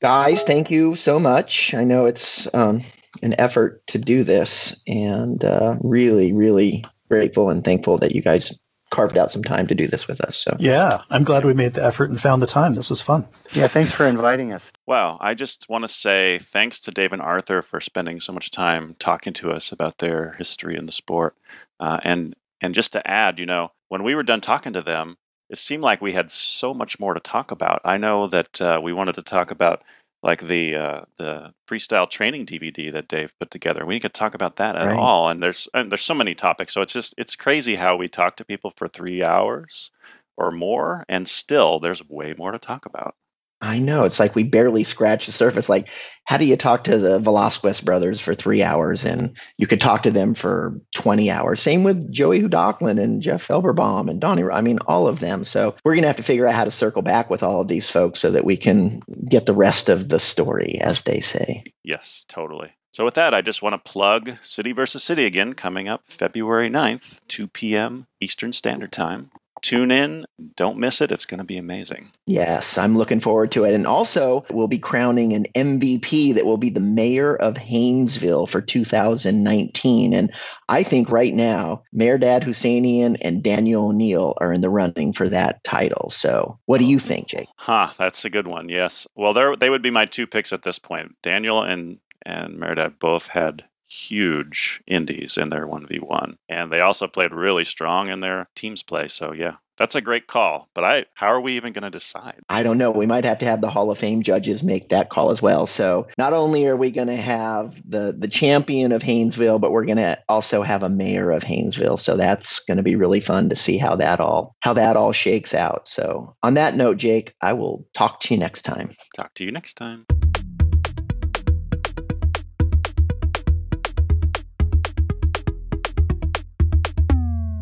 guys, 0.00 0.42
thank 0.42 0.70
you 0.70 0.94
so 0.96 1.18
much. 1.18 1.72
I 1.74 1.84
know 1.84 2.06
it's 2.06 2.52
um, 2.54 2.82
an 3.22 3.34
effort 3.38 3.86
to 3.86 3.98
do 3.98 4.22
this, 4.24 4.76
and 4.86 5.44
uh, 5.44 5.76
really, 5.80 6.32
really 6.32 6.84
grateful 7.08 7.50
and 7.50 7.64
thankful 7.64 7.98
that 7.98 8.14
you 8.14 8.22
guys 8.22 8.52
carved 8.90 9.16
out 9.16 9.30
some 9.30 9.44
time 9.44 9.66
to 9.68 9.74
do 9.74 9.86
this 9.86 10.08
with 10.08 10.20
us. 10.20 10.36
So 10.36 10.56
yeah, 10.58 11.02
I'm 11.10 11.24
glad 11.24 11.44
we 11.44 11.54
made 11.54 11.74
the 11.74 11.84
effort 11.84 12.10
and 12.10 12.20
found 12.20 12.42
the 12.42 12.46
time. 12.46 12.74
This 12.74 12.90
was 12.90 13.00
fun. 13.00 13.26
Yeah, 13.52 13.68
thanks 13.68 13.92
for 13.92 14.04
inviting 14.06 14.52
us. 14.52 14.72
Wow, 14.86 15.18
I 15.20 15.34
just 15.34 15.68
want 15.68 15.84
to 15.84 15.88
say 15.88 16.38
thanks 16.40 16.78
to 16.80 16.90
Dave 16.90 17.12
and 17.12 17.22
Arthur 17.22 17.62
for 17.62 17.80
spending 17.80 18.20
so 18.20 18.32
much 18.32 18.50
time 18.50 18.96
talking 18.98 19.32
to 19.34 19.52
us 19.52 19.72
about 19.72 19.98
their 19.98 20.34
history 20.38 20.76
in 20.76 20.86
the 20.86 20.92
sport, 20.92 21.36
uh, 21.78 21.98
and 22.02 22.34
and 22.60 22.74
just 22.74 22.92
to 22.92 23.08
add, 23.08 23.38
you 23.38 23.46
know, 23.46 23.72
when 23.88 24.02
we 24.02 24.14
were 24.14 24.22
done 24.22 24.40
talking 24.40 24.72
to 24.74 24.82
them, 24.82 25.16
it 25.48 25.58
seemed 25.58 25.82
like 25.82 26.00
we 26.00 26.12
had 26.12 26.30
so 26.30 26.74
much 26.74 27.00
more 27.00 27.14
to 27.14 27.20
talk 27.20 27.50
about. 27.50 27.80
I 27.84 27.96
know 27.96 28.28
that 28.28 28.60
uh, 28.60 28.80
we 28.82 28.92
wanted 28.92 29.14
to 29.16 29.22
talk 29.22 29.50
about 29.50 29.82
like 30.22 30.46
the 30.46 30.76
uh, 30.76 31.00
the 31.18 31.54
freestyle 31.68 32.08
training 32.08 32.46
DVD 32.46 32.92
that 32.92 33.08
Dave 33.08 33.32
put 33.38 33.50
together. 33.50 33.86
We 33.86 34.00
could 34.00 34.14
talk 34.14 34.34
about 34.34 34.56
that 34.56 34.76
at 34.76 34.86
right. 34.86 34.96
all. 34.96 35.28
And 35.28 35.42
there's 35.42 35.68
and 35.72 35.90
there's 35.90 36.02
so 36.02 36.14
many 36.14 36.34
topics. 36.34 36.74
So 36.74 36.82
it's 36.82 36.92
just 36.92 37.14
it's 37.16 37.36
crazy 37.36 37.76
how 37.76 37.96
we 37.96 38.08
talk 38.08 38.36
to 38.36 38.44
people 38.44 38.72
for 38.76 38.88
three 38.88 39.24
hours 39.24 39.90
or 40.36 40.50
more, 40.50 41.04
and 41.08 41.26
still 41.26 41.80
there's 41.80 42.06
way 42.08 42.34
more 42.36 42.52
to 42.52 42.58
talk 42.58 42.86
about. 42.86 43.14
I 43.60 43.78
know. 43.78 44.04
It's 44.04 44.18
like 44.18 44.34
we 44.34 44.44
barely 44.44 44.84
scratch 44.84 45.26
the 45.26 45.32
surface. 45.32 45.68
Like, 45.68 45.88
how 46.24 46.38
do 46.38 46.46
you 46.46 46.56
talk 46.56 46.84
to 46.84 46.96
the 46.96 47.18
Velasquez 47.18 47.80
brothers 47.80 48.20
for 48.20 48.34
three 48.34 48.62
hours 48.62 49.04
and 49.04 49.36
you 49.58 49.66
could 49.66 49.80
talk 49.80 50.04
to 50.04 50.10
them 50.10 50.34
for 50.34 50.80
20 50.94 51.30
hours? 51.30 51.60
Same 51.60 51.82
with 51.82 52.10
Joey 52.10 52.40
Hudoklin 52.40 53.02
and 53.02 53.20
Jeff 53.20 53.46
Felberbaum 53.46 54.08
and 54.08 54.20
Donnie. 54.20 54.44
I 54.44 54.62
mean, 54.62 54.78
all 54.86 55.06
of 55.08 55.20
them. 55.20 55.44
So 55.44 55.76
we're 55.84 55.94
going 55.94 56.02
to 56.02 56.08
have 56.08 56.16
to 56.16 56.22
figure 56.22 56.46
out 56.46 56.54
how 56.54 56.64
to 56.64 56.70
circle 56.70 57.02
back 57.02 57.28
with 57.28 57.42
all 57.42 57.60
of 57.60 57.68
these 57.68 57.90
folks 57.90 58.18
so 58.18 58.30
that 58.30 58.44
we 58.44 58.56
can 58.56 59.02
get 59.28 59.44
the 59.44 59.54
rest 59.54 59.88
of 59.88 60.08
the 60.08 60.20
story, 60.20 60.78
as 60.80 61.02
they 61.02 61.20
say. 61.20 61.64
Yes, 61.82 62.24
totally. 62.28 62.72
So 62.92 63.04
with 63.04 63.14
that, 63.14 63.34
I 63.34 63.40
just 63.40 63.62
want 63.62 63.74
to 63.74 63.90
plug 63.90 64.32
City 64.42 64.72
versus 64.72 65.02
City 65.02 65.24
again, 65.24 65.52
coming 65.52 65.86
up 65.86 66.06
February 66.06 66.70
9th, 66.70 67.20
2 67.28 67.46
p.m. 67.46 68.06
Eastern 68.20 68.52
Standard 68.52 68.90
Time 68.90 69.30
tune 69.62 69.90
in. 69.90 70.26
Don't 70.56 70.78
miss 70.78 71.00
it. 71.00 71.12
It's 71.12 71.26
going 71.26 71.38
to 71.38 71.44
be 71.44 71.58
amazing. 71.58 72.10
Yes, 72.26 72.78
I'm 72.78 72.96
looking 72.96 73.20
forward 73.20 73.52
to 73.52 73.64
it. 73.64 73.74
And 73.74 73.86
also, 73.86 74.44
we'll 74.50 74.68
be 74.68 74.78
crowning 74.78 75.32
an 75.32 75.46
MVP 75.54 76.34
that 76.34 76.46
will 76.46 76.56
be 76.56 76.70
the 76.70 76.80
mayor 76.80 77.36
of 77.36 77.54
Haynesville 77.54 78.48
for 78.48 78.60
2019. 78.60 80.12
And 80.12 80.32
I 80.68 80.82
think 80.82 81.10
right 81.10 81.34
now, 81.34 81.82
Mehrdad 81.94 82.42
Husseinian 82.42 83.16
and 83.20 83.42
Daniel 83.42 83.88
O'Neill 83.88 84.34
are 84.40 84.52
in 84.52 84.60
the 84.60 84.70
running 84.70 85.12
for 85.12 85.28
that 85.28 85.62
title. 85.64 86.10
So, 86.10 86.58
what 86.66 86.78
do 86.78 86.84
you 86.84 86.98
think, 86.98 87.28
Jake? 87.28 87.48
Huh, 87.56 87.90
that's 87.98 88.24
a 88.24 88.30
good 88.30 88.46
one. 88.46 88.68
Yes. 88.68 89.06
Well, 89.14 89.56
they 89.56 89.70
would 89.70 89.82
be 89.82 89.90
my 89.90 90.06
two 90.06 90.26
picks 90.26 90.52
at 90.52 90.62
this 90.62 90.78
point. 90.78 91.16
Daniel 91.22 91.62
and 91.62 91.98
and 92.26 92.58
Meredith 92.58 92.98
both 92.98 93.28
had 93.28 93.64
huge 93.90 94.80
indies 94.86 95.36
in 95.36 95.50
their 95.50 95.66
1v1 95.66 96.36
and 96.48 96.72
they 96.72 96.80
also 96.80 97.06
played 97.06 97.32
really 97.32 97.64
strong 97.64 98.08
in 98.08 98.20
their 98.20 98.48
teams 98.54 98.82
play. 98.82 99.08
So 99.08 99.32
yeah 99.32 99.56
that's 99.80 99.94
a 99.94 100.02
great 100.02 100.26
call. 100.26 100.68
But 100.74 100.84
i 100.84 101.06
how 101.14 101.28
are 101.28 101.40
we 101.40 101.56
even 101.56 101.72
going 101.72 101.84
to 101.84 101.90
decide? 101.90 102.38
I 102.50 102.62
don't 102.62 102.76
know. 102.76 102.90
We 102.90 103.06
might 103.06 103.24
have 103.24 103.38
to 103.38 103.46
have 103.46 103.62
the 103.62 103.70
hall 103.70 103.90
of 103.90 103.96
fame 103.96 104.22
judges 104.22 104.62
make 104.62 104.90
that 104.90 105.08
call 105.08 105.30
as 105.30 105.40
well. 105.40 105.66
So 105.66 106.06
not 106.18 106.34
only 106.34 106.66
are 106.66 106.76
we 106.76 106.90
going 106.90 107.08
to 107.08 107.16
have 107.16 107.80
the 107.88 108.14
the 108.16 108.28
champion 108.28 108.92
of 108.92 109.02
haynesville 109.02 109.58
but 109.58 109.72
we're 109.72 109.86
going 109.86 109.96
to 109.96 110.22
also 110.28 110.62
have 110.62 110.82
a 110.82 110.90
mayor 110.90 111.30
of 111.30 111.42
haynesville. 111.42 111.98
So 111.98 112.18
that's 112.18 112.60
going 112.60 112.76
to 112.76 112.82
be 112.82 112.94
really 112.94 113.20
fun 113.20 113.48
to 113.48 113.56
see 113.56 113.78
how 113.78 113.96
that 113.96 114.20
all 114.20 114.54
how 114.60 114.74
that 114.74 114.98
all 114.98 115.12
shakes 115.12 115.54
out. 115.54 115.88
So 115.88 116.36
on 116.42 116.54
that 116.54 116.76
note 116.76 116.98
jake 116.98 117.34
i 117.40 117.54
will 117.54 117.86
talk 117.94 118.20
to 118.20 118.34
you 118.34 118.38
next 118.38 118.62
time. 118.62 118.94
Talk 119.16 119.32
to 119.36 119.44
you 119.44 119.50
next 119.50 119.74
time 119.74 120.04